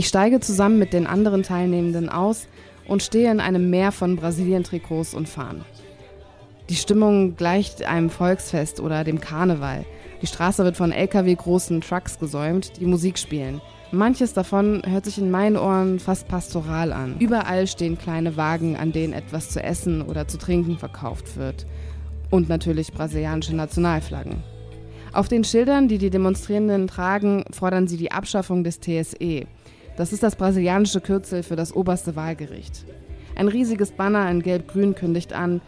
Ich 0.00 0.08
steige 0.08 0.40
zusammen 0.40 0.78
mit 0.78 0.94
den 0.94 1.06
anderen 1.06 1.42
Teilnehmenden 1.42 2.08
aus 2.08 2.48
und 2.88 3.02
stehe 3.02 3.30
in 3.30 3.38
einem 3.38 3.68
Meer 3.68 3.92
von 3.92 4.16
Brasilien-Trikots 4.16 5.12
und 5.12 5.28
Fahnen. 5.28 5.62
Die 6.70 6.76
Stimmung 6.76 7.36
gleicht 7.36 7.84
einem 7.84 8.08
Volksfest 8.08 8.80
oder 8.80 9.04
dem 9.04 9.20
Karneval. 9.20 9.84
Die 10.22 10.26
Straße 10.26 10.64
wird 10.64 10.78
von 10.78 10.90
LKW-großen 10.90 11.82
Trucks 11.82 12.18
gesäumt, 12.18 12.80
die 12.80 12.86
Musik 12.86 13.18
spielen. 13.18 13.60
Manches 13.92 14.32
davon 14.32 14.80
hört 14.86 15.04
sich 15.04 15.18
in 15.18 15.30
meinen 15.30 15.58
Ohren 15.58 15.98
fast 15.98 16.28
pastoral 16.28 16.94
an. 16.94 17.16
Überall 17.18 17.66
stehen 17.66 17.98
kleine 17.98 18.38
Wagen, 18.38 18.76
an 18.76 18.92
denen 18.92 19.12
etwas 19.12 19.50
zu 19.50 19.62
essen 19.62 20.00
oder 20.00 20.26
zu 20.26 20.38
trinken 20.38 20.78
verkauft 20.78 21.36
wird. 21.36 21.66
Und 22.30 22.48
natürlich 22.48 22.90
brasilianische 22.94 23.54
Nationalflaggen. 23.54 24.42
Auf 25.12 25.28
den 25.28 25.44
Schildern, 25.44 25.88
die 25.88 25.98
die 25.98 26.08
Demonstrierenden 26.08 26.86
tragen, 26.86 27.44
fordern 27.50 27.86
sie 27.86 27.98
die 27.98 28.12
Abschaffung 28.12 28.64
des 28.64 28.80
TSE, 28.80 29.46
das 29.96 30.12
ist 30.12 30.22
das 30.22 30.36
brasilianische 30.36 31.00
Kürzel 31.00 31.42
für 31.42 31.56
das 31.56 31.74
oberste 31.74 32.16
Wahlgericht. 32.16 32.84
Ein 33.36 33.48
riesiges 33.48 33.92
Banner 33.92 34.30
in 34.30 34.42
Gelb-Grün 34.42 34.94
kündigt 34.94 35.32
an, 35.32 35.60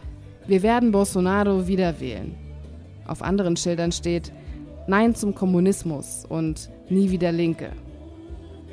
wir 0.45 0.61
werden 0.61 0.91
Bolsonaro 0.91 1.67
wieder 1.67 1.99
wählen. 1.99 2.35
Auf 3.07 3.21
anderen 3.21 3.55
Schildern 3.55 3.91
steht 3.91 4.31
Nein 4.87 5.15
zum 5.15 5.33
Kommunismus 5.33 6.25
und 6.27 6.69
Nie 6.89 7.11
wieder 7.11 7.31
Linke. 7.31 7.69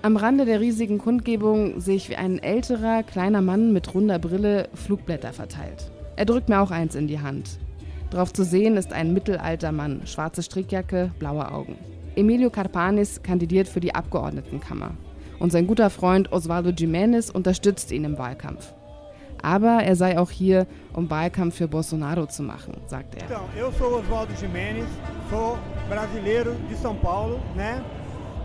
Am 0.03 0.17
Rande 0.17 0.45
der 0.45 0.61
riesigen 0.61 0.99
Kundgebung 0.99 1.81
sehe 1.81 1.97
ich, 1.97 2.09
wie 2.09 2.17
ein 2.17 2.39
älterer, 2.39 3.03
kleiner 3.03 3.41
Mann 3.41 3.73
mit 3.73 3.95
runder 3.95 4.19
Brille 4.19 4.69
Flugblätter 4.75 5.33
verteilt. 5.33 5.91
Er 6.17 6.25
drückt 6.25 6.49
mir 6.49 6.61
auch 6.61 6.71
eins 6.71 6.95
in 6.95 7.07
die 7.07 7.21
Hand. 7.21 7.59
Drauf 8.11 8.33
zu 8.33 8.45
sehen 8.45 8.77
ist 8.77 8.93
ein 8.93 9.13
mittelalter 9.13 9.73
Mann, 9.73 10.03
schwarze 10.07 10.43
Strickjacke, 10.43 11.13
blaue 11.19 11.53
Augen. 11.53 11.77
Emilio 12.17 12.51
Carpanis 12.51 13.23
kandidiert 13.23 13.69
für 13.69 13.81
die 13.81 13.95
Abgeordnetenkammer 13.95 14.93
und 15.41 15.51
sein 15.51 15.67
guter 15.67 15.91
Freund 15.91 16.31
Osvaldo 16.31 16.71
Jiménez 16.71 17.33
unterstützt 17.33 17.91
ihn 17.91 18.05
im 18.05 18.19
Wahlkampf. 18.19 18.73
Aber 19.43 19.83
er 19.83 19.97
sei 19.97 20.19
auch 20.19 20.31
hier, 20.31 20.67
um 20.93 21.11
Wahlkampf 21.11 21.57
für 21.57 21.67
Bolsonaro 21.67 22.27
zu 22.27 22.43
machen, 22.43 22.75
sagt 22.87 23.15
er. 23.17 23.25
Então, 23.25 23.43
eu 23.59 23.73
sou 23.73 23.99
Oswaldo 23.99 24.33
Jiménez, 24.35 24.87
sou 25.31 25.59
brasileiro 25.89 26.55
de 26.69 26.77
São 26.77 26.95
Paulo, 26.95 27.41
né? 27.57 27.83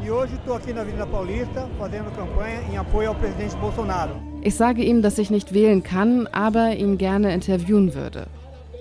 E 0.04 0.10
hoje 0.10 0.36
estou 0.36 0.56
aqui 0.56 0.74
na 0.74 0.82
Avenida 0.82 1.06
Paulista 1.06 1.70
fazendo 1.78 2.12
campanha 2.16 2.62
em 2.72 2.78
apoio 2.78 3.10
ao 3.10 3.16
presidente 3.16 3.56
Bolsonaro. 3.58 4.16
Ich 4.42 4.56
sage 4.56 4.84
ihm, 4.84 5.02
dass 5.02 5.18
ich 5.18 5.30
nicht 5.30 5.54
wählen 5.54 5.84
kann, 5.84 6.28
aber 6.28 6.76
ihn 6.76 6.98
gerne 6.98 7.34
interviewen 7.34 7.94
würde. 7.94 8.28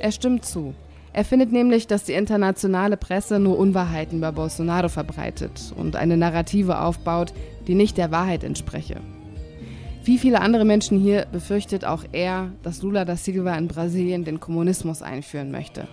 Er 0.01 0.13
stimmt 0.13 0.45
zu. 0.45 0.75
Er 1.15 1.25
findet 1.25 1.53
nämlich, 1.53 1.87
dass 1.87 2.03
die 2.03 2.15
internationale 2.15 2.97
Presse 2.97 3.39
nur 3.39 3.57
Unwahrheiten 3.57 4.19
über 4.19 4.33
Bolsonaro 4.33 4.89
verbreitet 4.89 5.73
und 5.77 5.95
eine 5.95 6.17
Narrative 6.17 6.81
aufbaut, 6.81 7.33
die 7.69 7.77
nicht 7.77 7.97
der 7.97 8.11
Wahrheit 8.11 8.43
entspreche. 8.43 8.97
Wie 10.03 10.19
viele 10.19 10.41
andere 10.41 10.65
Menschen 10.65 10.99
hier 10.99 11.27
befürchtet 11.31 11.85
auch 11.85 12.03
er, 12.11 12.51
dass 12.65 12.83
Lula 12.83 13.05
da 13.05 13.15
Silva 13.15 13.55
in 13.55 13.69
Brasilien 13.69 14.25
den 14.25 14.41
Kommunismus 14.41 15.03
einführen 15.03 15.53
möchte. 15.53 15.87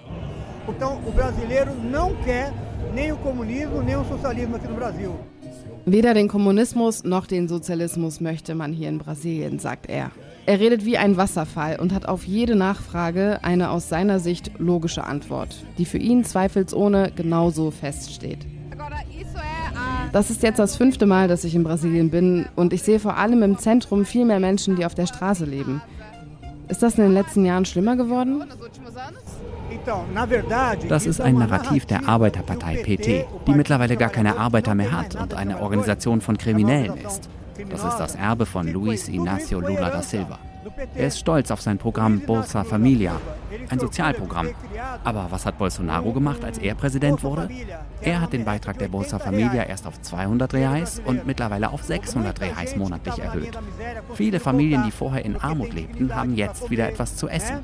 Weder 5.86 6.14
den 6.16 6.28
Kommunismus 6.28 7.04
noch 7.04 7.28
den 7.28 7.48
Sozialismus 7.48 8.22
möchte 8.22 8.56
man 8.56 8.74
hier 8.74 8.90
in 8.90 8.98
Brasilien, 8.98 9.60
sagt 9.60 9.88
er. 9.88 10.10
Er 10.52 10.60
redet 10.60 10.84
wie 10.84 10.98
ein 10.98 11.16
Wasserfall 11.16 11.80
und 11.80 11.94
hat 11.94 12.10
auf 12.10 12.26
jede 12.26 12.58
Nachfrage 12.58 13.40
eine 13.42 13.70
aus 13.70 13.88
seiner 13.88 14.20
Sicht 14.20 14.52
logische 14.60 15.06
Antwort, 15.06 15.56
die 15.78 15.86
für 15.86 15.98
ihn 15.98 16.26
zweifelsohne 16.26 17.14
genauso 17.16 17.72
feststeht. 17.72 18.40
Das 20.12 20.30
ist 20.30 20.44
jetzt 20.44 20.60
das 20.60 20.76
fünfte 20.76 21.06
Mal, 21.06 21.30
dass 21.30 21.46
ich 21.46 21.56
in 21.56 21.64
Brasilien 21.64 22.10
bin 22.10 22.48
und 22.58 22.74
ich 22.74 22.84
sehe 22.84 23.00
vor 23.00 23.16
allem 23.16 23.44
im 23.44 23.60
Zentrum 23.60 24.04
viel 24.04 24.26
mehr 24.26 24.42
Menschen, 24.42 24.76
die 24.76 24.86
auf 24.86 24.94
der 24.94 25.06
Straße 25.06 25.46
leben. 25.46 25.82
Ist 26.68 26.84
das 26.84 26.98
in 26.98 27.06
den 27.06 27.14
letzten 27.14 27.46
Jahren 27.46 27.64
schlimmer 27.64 27.96
geworden? 27.96 28.44
Das 30.90 31.06
ist 31.06 31.22
ein 31.22 31.36
Narrativ 31.36 31.86
der 31.86 32.10
Arbeiterpartei 32.10 32.84
PT, 32.84 33.26
die 33.48 33.54
mittlerweile 33.54 33.96
gar 33.96 34.10
keine 34.10 34.38
Arbeiter 34.38 34.76
mehr 34.76 34.92
hat 34.92 35.16
und 35.16 35.34
eine 35.34 35.62
Organisation 35.62 36.20
von 36.20 36.38
Kriminellen 36.38 36.98
ist. 36.98 37.30
Das 37.70 37.84
ist 37.84 37.98
das 37.98 38.16
Erbe 38.16 38.46
von 38.46 38.68
Luis 38.68 39.10
Inácio 39.10 39.60
Lula 39.60 39.90
da 39.90 40.02
Silva. 40.02 40.40
Er 40.96 41.08
ist 41.08 41.20
stolz 41.20 41.50
auf 41.52 41.62
sein 41.62 41.78
Programm 41.78 42.22
Bolsa 42.22 42.64
Familia, 42.64 43.20
ein 43.70 43.80
Sozialprogramm. 43.80 44.50
Aber 45.04 45.28
was 45.30 45.46
hat 45.46 45.58
Bolsonaro 45.58 46.12
gemacht, 46.14 46.44
als 46.44 46.58
er 46.58 46.76
Präsident 46.76 47.24
wurde? 47.24 47.50
Er 48.02 48.22
hat 48.22 48.34
den 48.34 48.46
Beitrag 48.46 48.78
der 48.78 48.88
Bolsa 48.88 49.20
Familia 49.20 49.64
erst 49.64 49.88
auf 49.88 50.00
200 50.02 50.54
Reais 50.54 51.02
und 51.04 51.26
mittlerweile 51.26 51.72
auf 51.72 51.84
600 51.84 52.40
Reais 52.42 52.76
monatlich 52.76 53.20
erhöht. 53.20 53.58
Viele 54.14 54.40
Familien, 54.40 54.84
die 54.86 54.92
vorher 54.92 55.26
in 55.26 55.36
Armut 55.36 55.74
lebten, 55.74 56.16
haben 56.16 56.36
jetzt 56.36 56.70
wieder 56.70 56.88
etwas 56.88 57.16
zu 57.16 57.28
essen. 57.28 57.60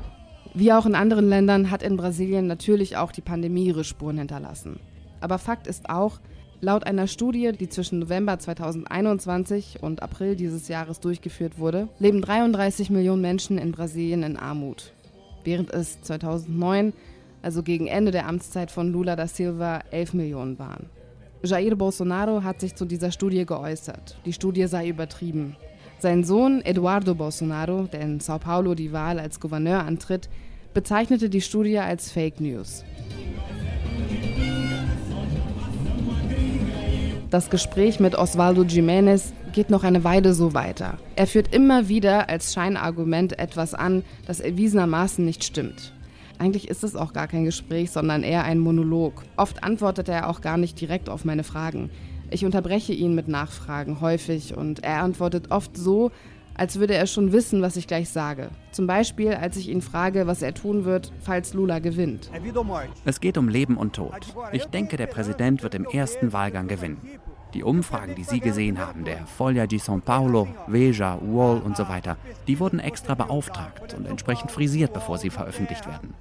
Wie 0.54 0.72
auch 0.72 0.86
in 0.86 0.94
anderen 0.94 1.28
Ländern 1.28 1.70
hat 1.70 1.82
in 1.82 1.96
Brasilien 1.96 2.46
natürlich 2.46 2.96
auch 2.96 3.12
die 3.12 3.20
Pandemie 3.20 3.66
ihre 3.66 3.84
Spuren 3.84 4.18
hinterlassen. 4.18 4.80
Aber 5.20 5.38
Fakt 5.38 5.66
ist 5.66 5.88
auch, 5.88 6.18
Laut 6.60 6.84
einer 6.84 7.06
Studie, 7.06 7.52
die 7.52 7.68
zwischen 7.68 8.00
November 8.00 8.36
2021 8.36 9.78
und 9.80 10.02
April 10.02 10.34
dieses 10.34 10.66
Jahres 10.66 10.98
durchgeführt 10.98 11.58
wurde, 11.58 11.88
leben 12.00 12.20
33 12.20 12.90
Millionen 12.90 13.22
Menschen 13.22 13.58
in 13.58 13.70
Brasilien 13.70 14.24
in 14.24 14.36
Armut, 14.36 14.92
während 15.44 15.72
es 15.72 16.02
2009, 16.02 16.94
also 17.42 17.62
gegen 17.62 17.86
Ende 17.86 18.10
der 18.10 18.26
Amtszeit 18.26 18.72
von 18.72 18.90
Lula 18.90 19.14
da 19.14 19.28
Silva, 19.28 19.82
11 19.92 20.14
Millionen 20.14 20.58
waren. 20.58 20.86
Jair 21.44 21.76
Bolsonaro 21.76 22.42
hat 22.42 22.58
sich 22.58 22.74
zu 22.74 22.84
dieser 22.84 23.12
Studie 23.12 23.46
geäußert. 23.46 24.18
Die 24.24 24.32
Studie 24.32 24.66
sei 24.66 24.88
übertrieben. 24.88 25.54
Sein 26.00 26.24
Sohn 26.24 26.60
Eduardo 26.62 27.14
Bolsonaro, 27.14 27.84
der 27.84 28.00
in 28.00 28.18
Sao 28.18 28.40
Paulo 28.40 28.74
die 28.74 28.92
Wahl 28.92 29.20
als 29.20 29.38
Gouverneur 29.38 29.84
antritt, 29.84 30.28
bezeichnete 30.74 31.30
die 31.30 31.40
Studie 31.40 31.78
als 31.78 32.10
Fake 32.10 32.40
News. 32.40 32.84
Das 37.30 37.50
Gespräch 37.50 38.00
mit 38.00 38.14
Osvaldo 38.14 38.62
Jiménez 38.62 39.34
geht 39.52 39.68
noch 39.68 39.84
eine 39.84 40.02
Weile 40.02 40.32
so 40.32 40.54
weiter. 40.54 40.96
Er 41.14 41.26
führt 41.26 41.54
immer 41.54 41.88
wieder 41.88 42.30
als 42.30 42.54
Scheinargument 42.54 43.38
etwas 43.38 43.74
an, 43.74 44.02
das 44.26 44.40
erwiesenermaßen 44.40 45.22
nicht 45.22 45.44
stimmt. 45.44 45.92
Eigentlich 46.38 46.68
ist 46.68 46.84
es 46.84 46.96
auch 46.96 47.12
gar 47.12 47.28
kein 47.28 47.44
Gespräch, 47.44 47.90
sondern 47.90 48.22
eher 48.22 48.44
ein 48.44 48.58
Monolog. 48.58 49.24
Oft 49.36 49.62
antwortet 49.62 50.08
er 50.08 50.30
auch 50.30 50.40
gar 50.40 50.56
nicht 50.56 50.80
direkt 50.80 51.10
auf 51.10 51.26
meine 51.26 51.44
Fragen. 51.44 51.90
Ich 52.30 52.46
unterbreche 52.46 52.94
ihn 52.94 53.14
mit 53.14 53.28
Nachfragen 53.28 54.00
häufig 54.00 54.56
und 54.56 54.82
er 54.82 55.02
antwortet 55.02 55.50
oft 55.50 55.76
so, 55.76 56.10
als 56.58 56.78
würde 56.78 56.94
er 56.94 57.06
schon 57.06 57.32
wissen, 57.32 57.62
was 57.62 57.76
ich 57.76 57.86
gleich 57.86 58.10
sage. 58.10 58.50
Zum 58.72 58.86
Beispiel, 58.86 59.32
als 59.32 59.56
ich 59.56 59.68
ihn 59.68 59.80
frage, 59.80 60.26
was 60.26 60.42
er 60.42 60.52
tun 60.52 60.84
wird, 60.84 61.12
falls 61.22 61.54
Lula 61.54 61.78
gewinnt. 61.78 62.30
Es 63.04 63.20
geht 63.20 63.38
um 63.38 63.48
Leben 63.48 63.76
und 63.76 63.94
Tod. 63.94 64.34
Ich 64.52 64.66
denke, 64.66 64.96
der 64.96 65.06
Präsident 65.06 65.62
wird 65.62 65.74
im 65.74 65.86
ersten 65.86 66.32
Wahlgang 66.32 66.68
gewinnen. 66.68 66.98
Die 67.54 67.62
Umfragen, 67.62 68.14
die 68.14 68.24
Sie 68.24 68.40
gesehen 68.40 68.78
haben, 68.78 69.04
der 69.04 69.26
Folha 69.26 69.66
de 69.66 69.78
São 69.78 70.02
Paulo, 70.02 70.48
Veja, 70.66 71.18
Wall 71.22 71.62
und 71.64 71.76
so 71.78 71.88
weiter, 71.88 72.18
die 72.46 72.60
wurden 72.60 72.78
extra 72.78 73.14
beauftragt 73.14 73.94
und 73.94 74.06
entsprechend 74.06 74.50
frisiert, 74.50 74.92
bevor 74.92 75.16
sie 75.16 75.30
veröffentlicht 75.30 75.86
werden. 75.86 76.12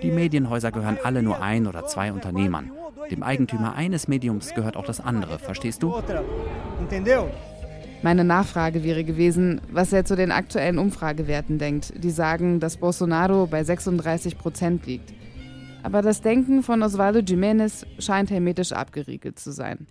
Die 0.00 0.10
Medienhäuser 0.10 0.72
gehören 0.72 0.98
alle 1.02 1.22
nur 1.22 1.42
ein 1.42 1.66
oder 1.66 1.84
zwei 1.86 2.12
Unternehmern. 2.12 2.70
Dem 3.10 3.22
Eigentümer 3.22 3.74
eines 3.74 4.08
Mediums 4.08 4.54
gehört 4.54 4.76
auch 4.76 4.86
das 4.86 5.00
andere, 5.00 5.38
verstehst 5.38 5.82
du? 5.82 5.94
Meine 8.02 8.24
Nachfrage 8.24 8.82
wäre 8.82 9.04
gewesen, 9.04 9.60
was 9.70 9.92
er 9.92 10.04
zu 10.04 10.16
den 10.16 10.32
aktuellen 10.32 10.78
Umfragewerten 10.78 11.58
denkt, 11.58 11.92
die 12.02 12.10
sagen, 12.10 12.58
dass 12.58 12.76
Bolsonaro 12.76 13.46
bei 13.46 13.62
36 13.62 14.38
Prozent 14.38 14.86
liegt. 14.86 15.14
Aber 15.84 16.02
das 16.02 16.20
Denken 16.20 16.64
von 16.64 16.82
Osvaldo 16.82 17.20
Jiménez 17.20 17.86
scheint 18.00 18.30
hermetisch 18.30 18.72
abgeriegelt 18.72 19.38
zu 19.38 19.52
sein. 19.52 19.86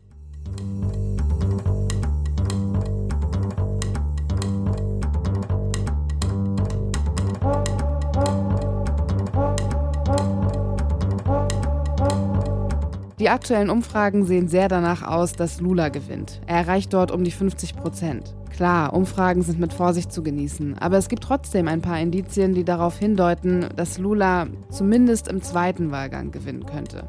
Die 13.21 13.29
aktuellen 13.29 13.69
Umfragen 13.69 14.25
sehen 14.25 14.47
sehr 14.47 14.67
danach 14.67 15.03
aus, 15.03 15.33
dass 15.33 15.61
Lula 15.61 15.89
gewinnt. 15.89 16.41
Er 16.47 16.57
erreicht 16.57 16.91
dort 16.91 17.11
um 17.11 17.23
die 17.23 17.29
50 17.29 17.75
Prozent. 17.75 18.33
Klar, 18.49 18.93
Umfragen 18.93 19.43
sind 19.43 19.59
mit 19.59 19.73
Vorsicht 19.73 20.11
zu 20.11 20.23
genießen, 20.23 20.79
aber 20.79 20.97
es 20.97 21.07
gibt 21.07 21.23
trotzdem 21.23 21.67
ein 21.67 21.83
paar 21.83 21.99
Indizien, 21.99 22.55
die 22.55 22.63
darauf 22.63 22.97
hindeuten, 22.97 23.67
dass 23.75 23.99
Lula 23.99 24.47
zumindest 24.71 25.27
im 25.27 25.43
zweiten 25.43 25.91
Wahlgang 25.91 26.31
gewinnen 26.31 26.65
könnte. 26.65 27.03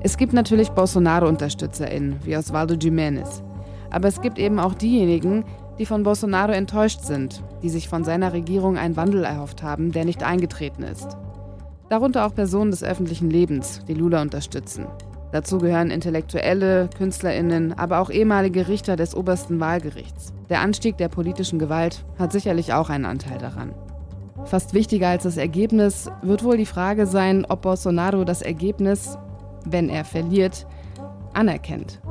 Es 0.00 0.16
gibt 0.16 0.32
natürlich 0.32 0.70
Bolsonaro-UnterstützerInnen, 0.70 2.16
wie 2.24 2.36
Osvaldo 2.36 2.74
Jiménez. 2.74 3.44
Aber 3.90 4.08
es 4.08 4.22
gibt 4.22 4.40
eben 4.40 4.58
auch 4.58 4.74
diejenigen, 4.74 5.44
die 5.78 5.86
von 5.86 6.02
Bolsonaro 6.02 6.50
enttäuscht 6.50 7.02
sind, 7.02 7.44
die 7.62 7.70
sich 7.70 7.88
von 7.88 8.02
seiner 8.02 8.32
Regierung 8.32 8.76
einen 8.76 8.96
Wandel 8.96 9.22
erhofft 9.22 9.62
haben, 9.62 9.92
der 9.92 10.04
nicht 10.04 10.24
eingetreten 10.24 10.82
ist. 10.82 11.16
Darunter 11.90 12.26
auch 12.26 12.34
Personen 12.34 12.72
des 12.72 12.82
öffentlichen 12.82 13.30
Lebens, 13.30 13.82
die 13.86 13.94
Lula 13.94 14.20
unterstützen. 14.20 14.88
Dazu 15.32 15.56
gehören 15.56 15.90
Intellektuelle, 15.90 16.90
KünstlerInnen, 16.96 17.72
aber 17.72 18.00
auch 18.00 18.10
ehemalige 18.10 18.68
Richter 18.68 18.96
des 18.96 19.14
obersten 19.14 19.60
Wahlgerichts. 19.60 20.34
Der 20.50 20.60
Anstieg 20.60 20.98
der 20.98 21.08
politischen 21.08 21.58
Gewalt 21.58 22.04
hat 22.18 22.32
sicherlich 22.32 22.74
auch 22.74 22.90
einen 22.90 23.06
Anteil 23.06 23.38
daran. 23.38 23.74
Fast 24.44 24.74
wichtiger 24.74 25.08
als 25.08 25.22
das 25.22 25.38
Ergebnis 25.38 26.10
wird 26.20 26.44
wohl 26.44 26.58
die 26.58 26.66
Frage 26.66 27.06
sein, 27.06 27.46
ob 27.48 27.62
Bolsonaro 27.62 28.24
das 28.24 28.42
Ergebnis, 28.42 29.16
wenn 29.64 29.88
er 29.88 30.04
verliert, 30.04 30.66
anerkennt. 31.32 32.02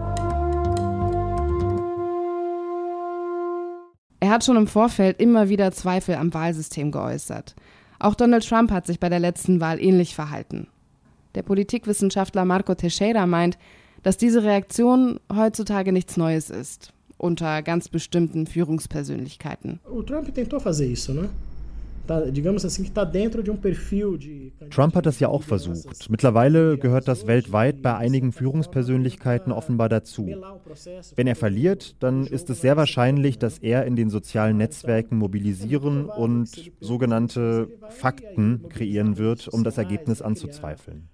Er 4.19 4.29
hat 4.29 4.43
schon 4.43 4.57
im 4.57 4.67
Vorfeld 4.67 5.19
immer 5.19 5.49
wieder 5.49 5.71
Zweifel 5.71 6.15
am 6.15 6.33
Wahlsystem 6.33 6.91
geäußert. 6.91 7.55
Auch 7.99 8.15
Donald 8.15 8.47
Trump 8.47 8.71
hat 8.71 8.87
sich 8.87 8.99
bei 8.99 9.09
der 9.09 9.19
letzten 9.19 9.61
Wahl 9.61 9.79
ähnlich 9.79 10.15
verhalten. 10.15 10.67
Der 11.35 11.43
Politikwissenschaftler 11.43 12.45
Marco 12.45 12.75
Teixeira 12.75 13.25
meint, 13.25 13.57
dass 14.03 14.17
diese 14.17 14.43
Reaktion 14.43 15.19
heutzutage 15.33 15.91
nichts 15.91 16.17
Neues 16.17 16.49
ist, 16.49 16.93
unter 17.17 17.61
ganz 17.61 17.87
bestimmten 17.87 18.47
Führungspersönlichkeiten. 18.47 19.79
Trump 24.69 24.95
hat 24.95 25.05
das 25.05 25.19
ja 25.19 25.27
auch 25.29 25.43
versucht. 25.43 26.09
Mittlerweile 26.09 26.77
gehört 26.77 27.07
das 27.07 27.27
weltweit 27.27 27.81
bei 27.81 27.95
einigen 27.95 28.31
Führungspersönlichkeiten 28.31 29.51
offenbar 29.51 29.87
dazu. 29.87 30.29
Wenn 31.15 31.27
er 31.27 31.35
verliert, 31.35 31.95
dann 32.01 32.25
ist 32.25 32.49
es 32.49 32.61
sehr 32.61 32.75
wahrscheinlich, 32.75 33.37
dass 33.39 33.59
er 33.59 33.85
in 33.85 33.95
den 33.95 34.09
sozialen 34.09 34.57
Netzwerken 34.57 35.17
mobilisieren 35.17 36.05
und 36.05 36.71
sogenannte 36.79 37.69
Fakten 37.89 38.65
kreieren 38.69 39.17
wird, 39.17 39.47
um 39.47 39.63
das 39.63 39.77
Ergebnis 39.77 40.21
anzuzweifeln. 40.21 41.10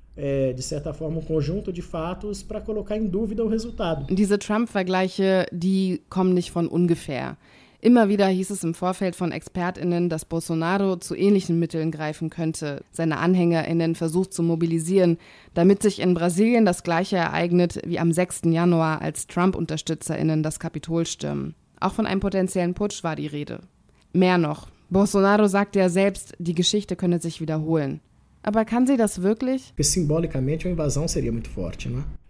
Diese 4.09 4.39
Trump-Vergleiche, 4.39 5.45
die 5.51 6.01
kommen 6.09 6.33
nicht 6.33 6.51
von 6.51 6.67
ungefähr. 6.67 7.37
Immer 7.79 8.09
wieder 8.09 8.27
hieß 8.27 8.49
es 8.49 8.63
im 8.63 8.73
Vorfeld 8.73 9.15
von 9.15 9.31
ExpertInnen, 9.31 10.09
dass 10.09 10.25
Bolsonaro 10.25 10.95
zu 10.95 11.15
ähnlichen 11.15 11.59
Mitteln 11.59 11.91
greifen 11.91 12.31
könnte, 12.31 12.83
seine 12.91 13.19
AnhängerInnen 13.19 13.93
versucht 13.93 14.33
zu 14.33 14.41
mobilisieren, 14.41 15.19
damit 15.53 15.83
sich 15.83 15.99
in 15.99 16.15
Brasilien 16.15 16.65
das 16.65 16.81
Gleiche 16.81 17.17
ereignet 17.17 17.79
wie 17.85 17.99
am 17.99 18.11
6. 18.11 18.41
Januar, 18.45 19.01
als 19.03 19.27
Trump-UnterstützerInnen 19.27 20.41
das 20.41 20.59
Kapitol 20.59 21.05
stürmen. 21.05 21.53
Auch 21.79 21.93
von 21.93 22.07
einem 22.07 22.19
potenziellen 22.19 22.73
Putsch 22.73 23.03
war 23.03 23.15
die 23.15 23.27
Rede. 23.27 23.59
Mehr 24.11 24.39
noch, 24.39 24.67
Bolsonaro 24.89 25.47
sagte 25.47 25.77
ja 25.77 25.89
selbst, 25.89 26.33
die 26.39 26.55
Geschichte 26.55 26.95
könne 26.95 27.19
sich 27.19 27.41
wiederholen. 27.41 27.99
Aber 28.47 28.63
kann 28.63 28.87
sie 28.87 28.95
das 28.95 29.23
wirklich? 29.23 29.73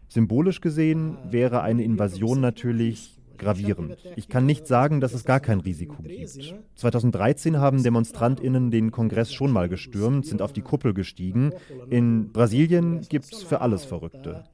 Symbolisch 0.09 0.61
gesehen 0.61 1.15
wäre 1.29 1.61
eine 1.61 1.83
Invasion 1.83 2.41
natürlich 2.41 3.19
gravierend. 3.37 3.97
Ich 4.15 4.27
kann 4.27 4.47
nicht 4.47 4.65
sagen, 4.65 4.99
dass 4.99 5.13
es 5.13 5.25
gar 5.25 5.39
kein 5.39 5.59
Risiko 5.59 6.01
gibt. 6.01 6.55
2013 6.73 7.57
haben 7.59 7.83
DemonstrantInnen 7.83 8.71
den 8.71 8.89
Kongress 8.89 9.31
schon 9.31 9.51
mal 9.51 9.69
gestürmt, 9.69 10.25
sind 10.25 10.41
auf 10.41 10.53
die 10.53 10.63
Kuppel 10.63 10.95
gestiegen. 10.95 11.51
In 11.91 12.31
Brasilien 12.31 13.01
gibt 13.01 13.31
es 13.31 13.43
für 13.43 13.61
alles 13.61 13.85
Verrückte. 13.85 14.45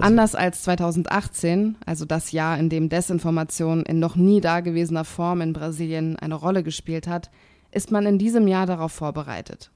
Anders 0.00 0.34
als 0.34 0.62
2018, 0.62 1.76
also 1.86 2.04
das 2.04 2.32
Jahr, 2.32 2.58
in 2.58 2.68
dem 2.68 2.88
Desinformation 2.88 3.82
in 3.84 3.98
noch 3.98 4.16
nie 4.16 4.40
dagewesener 4.40 5.04
Form 5.04 5.40
in 5.40 5.52
Brasilien 5.52 6.16
eine 6.16 6.34
Rolle 6.34 6.62
gespielt 6.62 7.06
hat, 7.06 7.30
ist 7.70 7.90
man 7.90 8.06
in 8.06 8.18
diesem 8.18 8.48
Jahr 8.48 8.66
darauf 8.66 8.92
vorbereitet. 8.92 9.70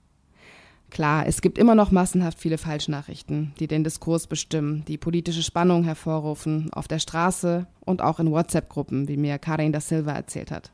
Klar, 0.90 1.26
es 1.26 1.40
gibt 1.40 1.56
immer 1.56 1.74
noch 1.74 1.90
massenhaft 1.90 2.38
viele 2.38 2.58
Falschnachrichten, 2.58 3.54
die 3.58 3.66
den 3.66 3.82
Diskurs 3.82 4.26
bestimmen, 4.26 4.84
die 4.86 4.98
politische 4.98 5.42
Spannung 5.42 5.84
hervorrufen, 5.84 6.70
auf 6.74 6.86
der 6.86 6.98
Straße 6.98 7.66
und 7.86 8.02
auch 8.02 8.20
in 8.20 8.30
WhatsApp-Gruppen, 8.30 9.08
wie 9.08 9.16
mir 9.16 9.38
Karin 9.38 9.72
da 9.72 9.80
Silva 9.80 10.12
erzählt 10.12 10.50
hat. 10.50 10.70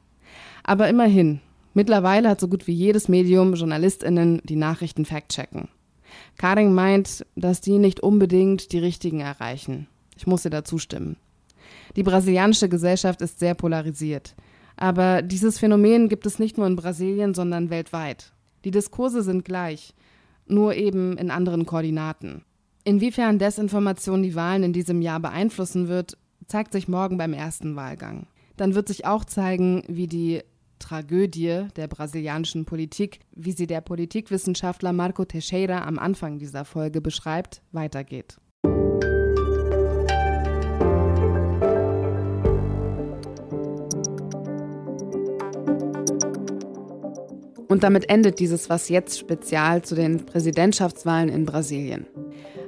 Aber 0.65 0.89
immerhin, 0.89 1.41
mittlerweile 1.75 2.29
hat 2.29 2.41
so 2.41 2.49
gut 2.49 2.67
wie 2.67 2.73
jedes 2.73 3.09
Medium 3.09 3.55
JournalistInnen 3.55 4.41
die 4.45 4.57
Nachrichten 4.57 5.05
fact-checken. 5.05 5.69
Karin 6.37 6.75
meint, 6.75 7.27
dass 7.37 7.61
die 7.61 7.79
nicht 7.79 8.01
unbedingt 8.01 8.73
die 8.73 8.79
richtigen 8.79 9.21
erreichen. 9.21 9.87
Ich 10.17 10.27
muss 10.27 10.45
ihr 10.45 10.51
dazu 10.51 10.79
stimmen. 10.79 11.17
Die 11.97 12.03
brasilianische 12.03 12.69
Gesellschaft 12.69 13.23
ist 13.23 13.39
sehr 13.39 13.55
polarisiert. 13.55 14.35
Aber 14.77 15.23
dieses 15.23 15.59
Phänomen 15.59 16.09
gibt 16.09 16.27
es 16.27 16.39
nicht 16.39 16.57
nur 16.57 16.67
in 16.67 16.77
Brasilien, 16.77 17.35
sondern 17.35 17.71
weltweit. 17.71 18.33
Die 18.65 18.71
Diskurse 18.71 19.23
sind 19.23 19.45
gleich 19.45 19.95
nur 20.47 20.75
eben 20.75 21.17
in 21.19 21.31
anderen 21.31 21.67
Koordinaten. 21.67 22.43
Inwiefern 22.85 23.39
Desinformation 23.39 24.23
die 24.23 24.35
Wahlen 24.35 24.63
in 24.63 24.73
diesem 24.73 25.03
Jahr 25.03 25.21
beeinflussen 25.21 25.89
wird, 25.89 26.17
zeigt 26.47 26.73
sich 26.73 26.89
morgen 26.89 27.19
beim 27.19 27.35
ersten 27.35 27.77
Wahlgang. 27.77 28.27
Dann 28.57 28.75
wird 28.75 28.89
sich 28.89 29.05
auch 29.05 29.25
zeigen, 29.25 29.83
wie 29.89 30.07
die 30.07 30.43
Tragödie 30.79 31.67
der 31.77 31.89
brasilianischen 31.89 32.65
Politik, 32.65 33.21
wie 33.35 33.53
sie 33.53 33.67
der 33.67 33.81
Politikwissenschaftler 33.81 34.93
Marco 34.93 35.25
Teixeira 35.25 35.85
am 35.87 35.99
Anfang 35.99 36.39
dieser 36.39 36.65
Folge 36.65 37.01
beschreibt, 37.01 37.63
weitergeht. 37.73 38.39
Und 47.69 47.83
damit 47.83 48.09
endet 48.09 48.41
dieses 48.41 48.71
Was 48.71 48.89
jetzt 48.89 49.19
Spezial 49.19 49.83
zu 49.83 49.95
den 49.95 50.25
Präsidentschaftswahlen 50.25 51.29
in 51.29 51.45
Brasilien. 51.45 52.07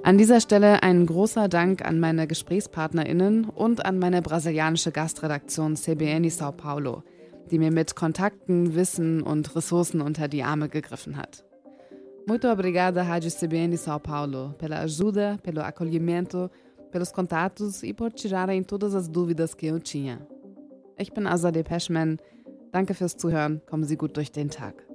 An 0.03 0.19
dieser 0.19 0.41
Stelle 0.41 0.83
ein 0.83 1.07
großer 1.07 1.49
Dank 1.49 1.85
an 1.85 2.01
meine 2.01 2.27
GesprächspartnerInnen 2.27 3.47
und 3.47 3.85
an 3.85 3.99
meine 3.99 4.23
brasilianische 4.23 4.93
Gastredaktion 4.93 5.77
CBN 5.77 6.25
São 6.25 6.53
Paulo, 6.53 7.03
die 7.51 7.59
mir 7.59 7.71
mit 7.71 7.95
Kontakten, 7.95 8.75
Wissen 8.75 9.23
und 9.23 9.55
Ressourcen 9.57 10.01
unter 10.01 10.29
die 10.29 10.43
Arme 10.43 10.69
gegriffen 10.69 11.17
hat. 11.17 11.45
Muito 12.27 12.51
obrigada, 12.51 13.03
Rádio 13.03 13.31
CBN 13.31 13.75
São 13.77 13.99
Paulo, 13.99 14.55
pela 14.59 14.81
ajuda, 14.81 15.39
pelo 15.43 15.61
acolhimento, 15.61 16.51
pelos 16.91 17.13
contatos 17.13 17.83
e 17.83 17.93
por 17.93 18.13
tirarem 18.13 18.63
todas 18.63 18.95
as 18.95 19.09
dúvidas 19.09 19.55
que 19.55 19.67
eu 19.67 19.81
tinha. 19.81 20.19
Ich 20.99 21.13
bin 21.13 21.27
Azadeh 21.27 21.65
Peschman. 21.65 22.19
Danke 22.73 22.95
fürs 22.95 23.17
Zuhören. 23.17 23.63
Kommen 23.67 23.85
Sie 23.85 23.97
gut 23.97 24.17
durch 24.17 24.31
den 24.31 24.51
Tag. 24.51 24.90